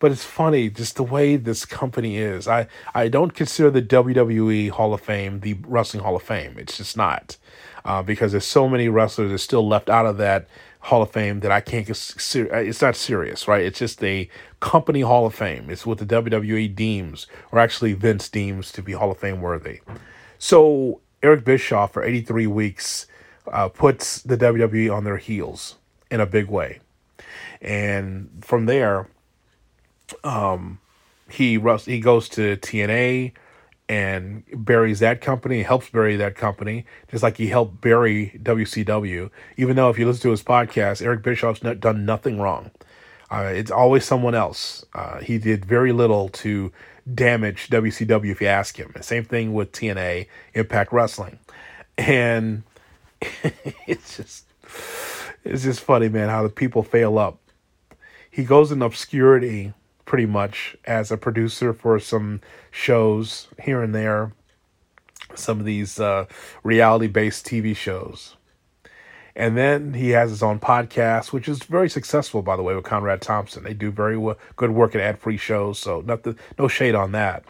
But 0.00 0.10
it's 0.10 0.24
funny 0.24 0.70
just 0.70 0.96
the 0.96 1.04
way 1.04 1.36
this 1.36 1.64
company 1.64 2.16
is. 2.16 2.48
I, 2.48 2.66
I 2.94 3.08
don't 3.08 3.34
consider 3.34 3.70
the 3.70 3.82
WWE 3.82 4.70
Hall 4.70 4.92
of 4.92 5.02
Fame 5.02 5.40
the 5.40 5.54
Wrestling 5.66 6.02
Hall 6.02 6.16
of 6.16 6.22
Fame. 6.22 6.56
It's 6.58 6.78
just 6.78 6.96
not. 6.96 7.36
Uh, 7.84 8.02
because 8.02 8.32
there's 8.32 8.44
so 8.46 8.68
many 8.68 8.88
wrestlers 8.88 9.30
that 9.30 9.38
still 9.38 9.66
left 9.66 9.88
out 9.88 10.06
of 10.06 10.16
that 10.18 10.48
Hall 10.80 11.02
of 11.02 11.10
Fame 11.10 11.40
that 11.40 11.52
I 11.52 11.60
can't. 11.60 11.86
Get. 11.86 11.96
It's 12.34 12.82
not 12.82 12.96
serious, 12.96 13.46
right? 13.46 13.62
It's 13.62 13.78
just 13.78 14.02
a 14.02 14.28
company 14.60 15.02
Hall 15.02 15.26
of 15.26 15.34
Fame. 15.34 15.68
It's 15.68 15.84
what 15.84 15.98
the 15.98 16.06
WWE 16.06 16.74
deems, 16.74 17.26
or 17.52 17.58
actually 17.58 17.92
Vince 17.92 18.28
deems 18.28 18.72
to 18.72 18.82
be 18.82 18.92
Hall 18.92 19.10
of 19.10 19.18
Fame 19.18 19.40
worthy. 19.40 19.80
So 20.38 21.00
Eric 21.22 21.44
Bischoff 21.44 21.92
for 21.92 22.02
83 22.02 22.46
weeks 22.46 23.06
uh, 23.52 23.68
puts 23.68 24.22
the 24.22 24.38
WWE 24.38 24.94
on 24.94 25.04
their 25.04 25.18
heels 25.18 25.76
in 26.10 26.20
a 26.20 26.26
big 26.26 26.48
way, 26.48 26.80
and 27.60 28.30
from 28.40 28.64
there, 28.64 29.08
um, 30.24 30.78
he 31.30 31.58
he 31.84 32.00
goes 32.00 32.28
to 32.30 32.56
TNA 32.56 33.32
and 33.88 34.44
buries 34.52 35.00
that 35.00 35.20
company, 35.20 35.62
helps 35.62 35.88
bury 35.90 36.14
that 36.16 36.36
company, 36.36 36.84
just 37.10 37.24
like 37.24 37.36
he 37.36 37.48
helped 37.48 37.80
bury 37.80 38.38
WCW. 38.40 39.30
Even 39.56 39.74
though 39.74 39.90
if 39.90 39.98
you 39.98 40.06
listen 40.06 40.22
to 40.22 40.30
his 40.30 40.44
podcast, 40.44 41.02
Eric 41.02 41.22
Bischoff's 41.22 41.62
not 41.62 41.80
done 41.80 42.04
nothing 42.04 42.40
wrong. 42.40 42.70
Uh, 43.32 43.50
it's 43.52 43.70
always 43.70 44.04
someone 44.04 44.34
else. 44.34 44.84
Uh, 44.94 45.18
he 45.18 45.38
did 45.38 45.64
very 45.64 45.92
little 45.92 46.28
to 46.28 46.72
damage 47.12 47.68
WCW 47.68 48.30
if 48.30 48.40
you 48.40 48.46
ask 48.46 48.76
him. 48.78 48.92
same 49.00 49.24
thing 49.24 49.54
with 49.54 49.72
TNA, 49.72 50.26
Impact 50.54 50.92
Wrestling, 50.92 51.38
and 51.98 52.62
it's 53.86 54.16
just 54.16 54.44
it's 55.44 55.64
just 55.64 55.80
funny, 55.80 56.08
man, 56.08 56.28
how 56.28 56.42
the 56.42 56.48
people 56.48 56.82
fail 56.82 57.18
up. 57.18 57.38
He 58.30 58.44
goes 58.44 58.70
in 58.70 58.82
obscurity 58.82 59.72
pretty 60.10 60.26
much 60.26 60.76
as 60.86 61.12
a 61.12 61.16
producer 61.16 61.72
for 61.72 62.00
some 62.00 62.40
shows 62.72 63.46
here 63.62 63.80
and 63.80 63.94
there, 63.94 64.32
some 65.36 65.60
of 65.60 65.64
these 65.64 66.00
uh, 66.00 66.26
reality 66.64 67.06
based 67.06 67.46
TV 67.46 67.76
shows. 67.76 68.34
And 69.36 69.56
then 69.56 69.94
he 69.94 70.10
has 70.10 70.30
his 70.30 70.42
own 70.42 70.58
podcast, 70.58 71.32
which 71.32 71.48
is 71.48 71.62
very 71.62 71.88
successful, 71.88 72.42
by 72.42 72.56
the 72.56 72.62
way, 72.64 72.74
with 72.74 72.82
Conrad 72.82 73.22
Thompson. 73.22 73.62
They 73.62 73.72
do 73.72 73.92
very 73.92 74.18
well, 74.18 74.36
good 74.56 74.72
work 74.72 74.96
at 74.96 75.00
ad-free 75.00 75.36
shows, 75.36 75.78
so 75.78 76.00
nothing, 76.00 76.36
no 76.58 76.66
shade 76.66 76.96
on 76.96 77.12
that. 77.12 77.44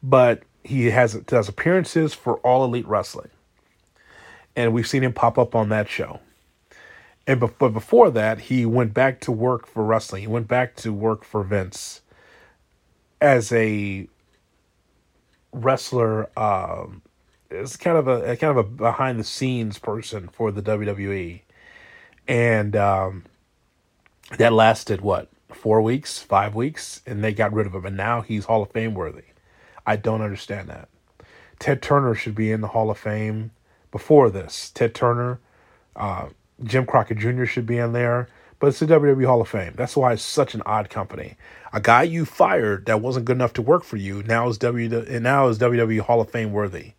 But 0.00 0.44
he 0.62 0.90
has 0.90 1.14
does 1.14 1.48
appearances 1.48 2.14
for 2.14 2.36
All 2.36 2.64
Elite 2.64 2.86
Wrestling, 2.86 3.30
and 4.54 4.72
we've 4.72 4.86
seen 4.86 5.02
him 5.02 5.12
pop 5.12 5.38
up 5.38 5.56
on 5.56 5.70
that 5.70 5.88
show. 5.88 6.20
And 7.30 7.38
be- 7.38 7.46
but 7.60 7.68
before 7.68 8.10
that, 8.10 8.40
he 8.40 8.66
went 8.66 8.92
back 8.92 9.20
to 9.20 9.30
work 9.30 9.64
for 9.64 9.84
wrestling. 9.84 10.22
He 10.22 10.26
went 10.26 10.48
back 10.48 10.74
to 10.78 10.92
work 10.92 11.22
for 11.22 11.44
Vince 11.44 12.00
as 13.20 13.52
a 13.52 14.08
wrestler. 15.52 16.28
Um, 16.36 17.02
kind 17.78 17.96
of 17.96 18.08
a, 18.08 18.32
a 18.32 18.36
kind 18.36 18.50
of 18.50 18.56
a 18.56 18.64
behind 18.64 19.20
the 19.20 19.24
scenes 19.24 19.78
person 19.78 20.26
for 20.26 20.50
the 20.50 20.60
WWE, 20.60 21.42
and 22.26 22.74
um, 22.74 23.26
that 24.38 24.52
lasted 24.52 25.00
what 25.00 25.28
four 25.50 25.80
weeks, 25.82 26.18
five 26.18 26.56
weeks, 26.56 27.00
and 27.06 27.22
they 27.22 27.32
got 27.32 27.52
rid 27.52 27.68
of 27.68 27.76
him, 27.76 27.86
and 27.86 27.96
now 27.96 28.22
he's 28.22 28.46
Hall 28.46 28.64
of 28.64 28.72
Fame 28.72 28.94
worthy. 28.94 29.22
I 29.86 29.94
don't 29.94 30.20
understand 30.20 30.68
that. 30.68 30.88
Ted 31.60 31.80
Turner 31.80 32.16
should 32.16 32.34
be 32.34 32.50
in 32.50 32.60
the 32.60 32.68
Hall 32.68 32.90
of 32.90 32.98
Fame 32.98 33.52
before 33.92 34.30
this. 34.30 34.68
Ted 34.74 34.96
Turner, 34.96 35.38
uh, 35.94 36.30
Jim 36.62 36.86
Crockett 36.86 37.18
Jr. 37.18 37.44
should 37.44 37.66
be 37.66 37.78
in 37.78 37.92
there, 37.92 38.28
but 38.58 38.68
it's 38.68 38.80
the 38.80 38.86
WWE 38.86 39.26
Hall 39.26 39.40
of 39.40 39.48
Fame. 39.48 39.72
That's 39.76 39.96
why 39.96 40.12
it's 40.12 40.22
such 40.22 40.54
an 40.54 40.62
odd 40.66 40.90
company. 40.90 41.36
A 41.72 41.80
guy 41.80 42.02
you 42.02 42.24
fired 42.24 42.86
that 42.86 43.00
wasn't 43.00 43.24
good 43.24 43.36
enough 43.36 43.54
to 43.54 43.62
work 43.62 43.84
for 43.84 43.96
you 43.96 44.22
now 44.24 44.48
is 44.48 44.58
W 44.58 45.04
and 45.08 45.24
now 45.24 45.48
is 45.48 45.58
WWE 45.58 46.00
Hall 46.00 46.20
of 46.20 46.30
Fame 46.30 46.52
worthy. 46.52 46.92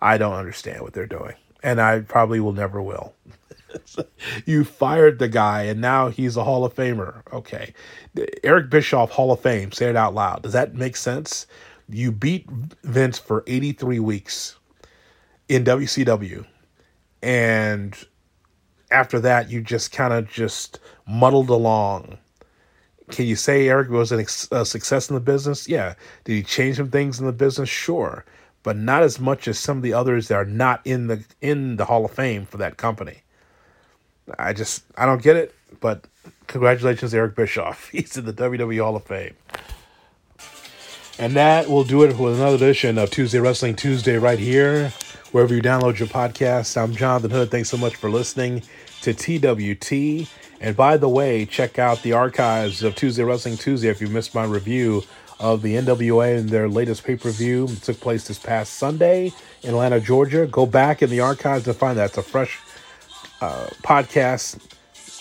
I 0.00 0.18
don't 0.18 0.34
understand 0.34 0.82
what 0.82 0.92
they're 0.92 1.06
doing, 1.06 1.34
and 1.62 1.80
I 1.80 2.00
probably 2.00 2.40
will 2.40 2.52
never 2.52 2.80
will. 2.80 3.14
you 4.46 4.64
fired 4.64 5.18
the 5.18 5.28
guy, 5.28 5.64
and 5.64 5.80
now 5.80 6.08
he's 6.08 6.36
a 6.36 6.44
Hall 6.44 6.64
of 6.64 6.74
Famer. 6.74 7.22
Okay, 7.32 7.74
Eric 8.42 8.70
Bischoff 8.70 9.10
Hall 9.10 9.32
of 9.32 9.40
Fame. 9.40 9.72
Say 9.72 9.88
it 9.88 9.96
out 9.96 10.14
loud. 10.14 10.42
Does 10.42 10.52
that 10.52 10.74
make 10.74 10.96
sense? 10.96 11.46
You 11.88 12.12
beat 12.12 12.48
Vince 12.84 13.18
for 13.18 13.42
83 13.46 13.98
weeks 13.98 14.56
in 15.48 15.64
WCW, 15.64 16.46
and 17.22 17.96
after 18.90 19.20
that, 19.20 19.50
you 19.50 19.60
just 19.60 19.92
kind 19.92 20.12
of 20.12 20.30
just 20.30 20.80
muddled 21.06 21.50
along. 21.50 22.18
Can 23.10 23.26
you 23.26 23.36
say 23.36 23.68
Eric 23.68 23.90
was 23.90 24.12
an 24.12 24.20
ex- 24.20 24.48
a 24.50 24.64
success 24.64 25.08
in 25.10 25.14
the 25.14 25.20
business? 25.20 25.68
Yeah. 25.68 25.94
Did 26.24 26.34
he 26.34 26.42
change 26.42 26.76
some 26.76 26.90
things 26.90 27.18
in 27.18 27.26
the 27.26 27.32
business? 27.32 27.68
Sure, 27.68 28.24
but 28.62 28.76
not 28.76 29.02
as 29.02 29.18
much 29.18 29.48
as 29.48 29.58
some 29.58 29.78
of 29.78 29.82
the 29.82 29.92
others 29.92 30.28
that 30.28 30.36
are 30.36 30.44
not 30.44 30.80
in 30.84 31.08
the 31.08 31.24
in 31.40 31.76
the 31.76 31.84
Hall 31.84 32.04
of 32.04 32.12
Fame 32.12 32.46
for 32.46 32.58
that 32.58 32.76
company. 32.76 33.22
I 34.38 34.52
just 34.52 34.84
I 34.96 35.06
don't 35.06 35.22
get 35.22 35.36
it, 35.36 35.54
but 35.80 36.04
congratulations, 36.46 37.14
Eric 37.14 37.34
Bischoff. 37.34 37.88
He's 37.92 38.16
in 38.16 38.26
the 38.26 38.32
WWE 38.32 38.82
Hall 38.82 38.96
of 38.96 39.04
Fame. 39.04 39.34
And 41.18 41.34
that 41.34 41.68
will 41.68 41.84
do 41.84 42.02
it 42.02 42.14
for 42.14 42.30
another 42.30 42.56
edition 42.56 42.96
of 42.96 43.10
Tuesday 43.10 43.40
Wrestling 43.40 43.76
Tuesday 43.76 44.16
right 44.16 44.38
here, 44.38 44.92
wherever 45.32 45.54
you 45.54 45.62
download 45.62 45.98
your 45.98 46.08
podcast. 46.08 46.76
I'm 46.76 46.94
Jonathan 46.94 47.30
Hood. 47.30 47.50
Thanks 47.50 47.68
so 47.68 47.76
much 47.76 47.94
for 47.96 48.10
listening 48.10 48.62
to 49.02 49.14
TWT. 49.14 50.28
And 50.60 50.76
by 50.76 50.96
the 50.96 51.08
way, 51.08 51.46
check 51.46 51.78
out 51.78 52.02
the 52.02 52.12
archives 52.12 52.82
of 52.82 52.96
Tuesday 52.96 53.22
Wrestling 53.22 53.56
Tuesday 53.56 53.88
if 53.88 54.00
you 54.00 54.08
missed 54.08 54.34
my 54.34 54.44
review 54.44 55.02
of 55.38 55.62
the 55.62 55.76
NWA 55.76 56.38
and 56.38 56.48
their 56.48 56.68
latest 56.68 57.04
pay 57.04 57.16
per 57.16 57.30
view. 57.30 57.64
It 57.64 57.82
took 57.82 58.00
place 58.00 58.26
this 58.26 58.38
past 58.38 58.74
Sunday 58.74 59.32
in 59.62 59.70
Atlanta, 59.70 60.00
Georgia. 60.00 60.46
Go 60.46 60.66
back 60.66 61.00
in 61.00 61.10
the 61.10 61.20
archives 61.20 61.66
and 61.66 61.76
find 61.76 61.96
that. 61.96 62.10
It's 62.10 62.18
a 62.18 62.22
fresh 62.22 62.58
uh, 63.40 63.68
podcast, 63.82 64.58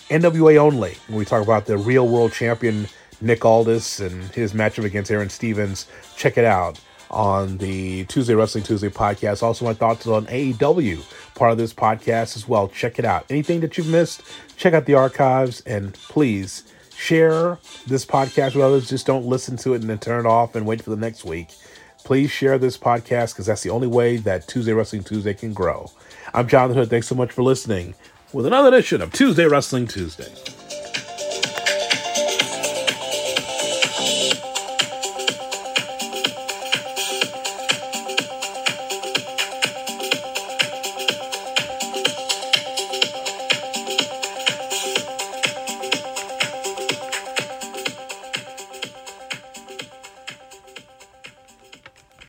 NWA 0.09 0.57
only, 0.57 0.97
when 1.07 1.19
we 1.19 1.25
talk 1.25 1.43
about 1.43 1.67
the 1.67 1.77
real 1.77 2.07
world 2.07 2.33
champion 2.33 2.87
Nick 3.21 3.45
Aldis 3.45 3.99
and 3.99 4.23
his 4.31 4.53
matchup 4.53 4.85
against 4.85 5.11
Aron 5.11 5.29
Stevens. 5.29 5.85
Check 6.17 6.37
it 6.37 6.45
out 6.45 6.79
on 7.09 7.57
the 7.57 8.05
Tuesday 8.05 8.33
Wrestling 8.33 8.63
Tuesday 8.63 8.89
podcast. 8.89 9.43
Also, 9.43 9.65
my 9.65 9.73
thoughts 9.73 10.07
on 10.07 10.25
AEW, 10.27 11.03
part 11.35 11.51
of 11.51 11.57
this 11.57 11.73
podcast 11.73 12.35
as 12.35 12.47
well. 12.47 12.67
Check 12.67 12.99
it 12.99 13.05
out. 13.05 13.25
Anything 13.29 13.59
that 13.61 13.77
you've 13.77 13.87
missed, 13.87 14.21
check 14.57 14.73
out 14.73 14.85
the 14.85 14.93
archives 14.95 15.61
and 15.61 15.93
please 15.93 16.63
share 16.95 17.57
this 17.87 18.05
podcast 18.05 18.55
with 18.55 18.63
others. 18.63 18.89
Just 18.89 19.07
don't 19.07 19.25
listen 19.25 19.57
to 19.57 19.73
it 19.73 19.81
and 19.81 19.89
then 19.89 19.99
turn 19.99 20.25
it 20.25 20.29
off 20.29 20.55
and 20.55 20.65
wait 20.65 20.81
for 20.81 20.89
the 20.89 20.95
next 20.95 21.23
week. 21.23 21.49
Please 22.03 22.31
share 22.31 22.57
this 22.57 22.77
podcast 22.77 23.33
because 23.33 23.45
that's 23.45 23.63
the 23.63 23.69
only 23.69 23.87
way 23.87 24.17
that 24.17 24.47
Tuesday 24.47 24.73
Wrestling 24.73 25.03
Tuesday 25.03 25.33
can 25.33 25.53
grow. 25.53 25.91
I'm 26.33 26.47
Jonathan 26.47 26.77
Hood. 26.77 26.89
Thanks 26.89 27.07
so 27.07 27.15
much 27.15 27.31
for 27.31 27.43
listening 27.43 27.95
with 28.33 28.45
another 28.45 28.69
edition 28.69 29.01
of 29.01 29.11
Tuesday 29.13 29.45
Wrestling 29.45 29.87
Tuesday. 29.87 30.58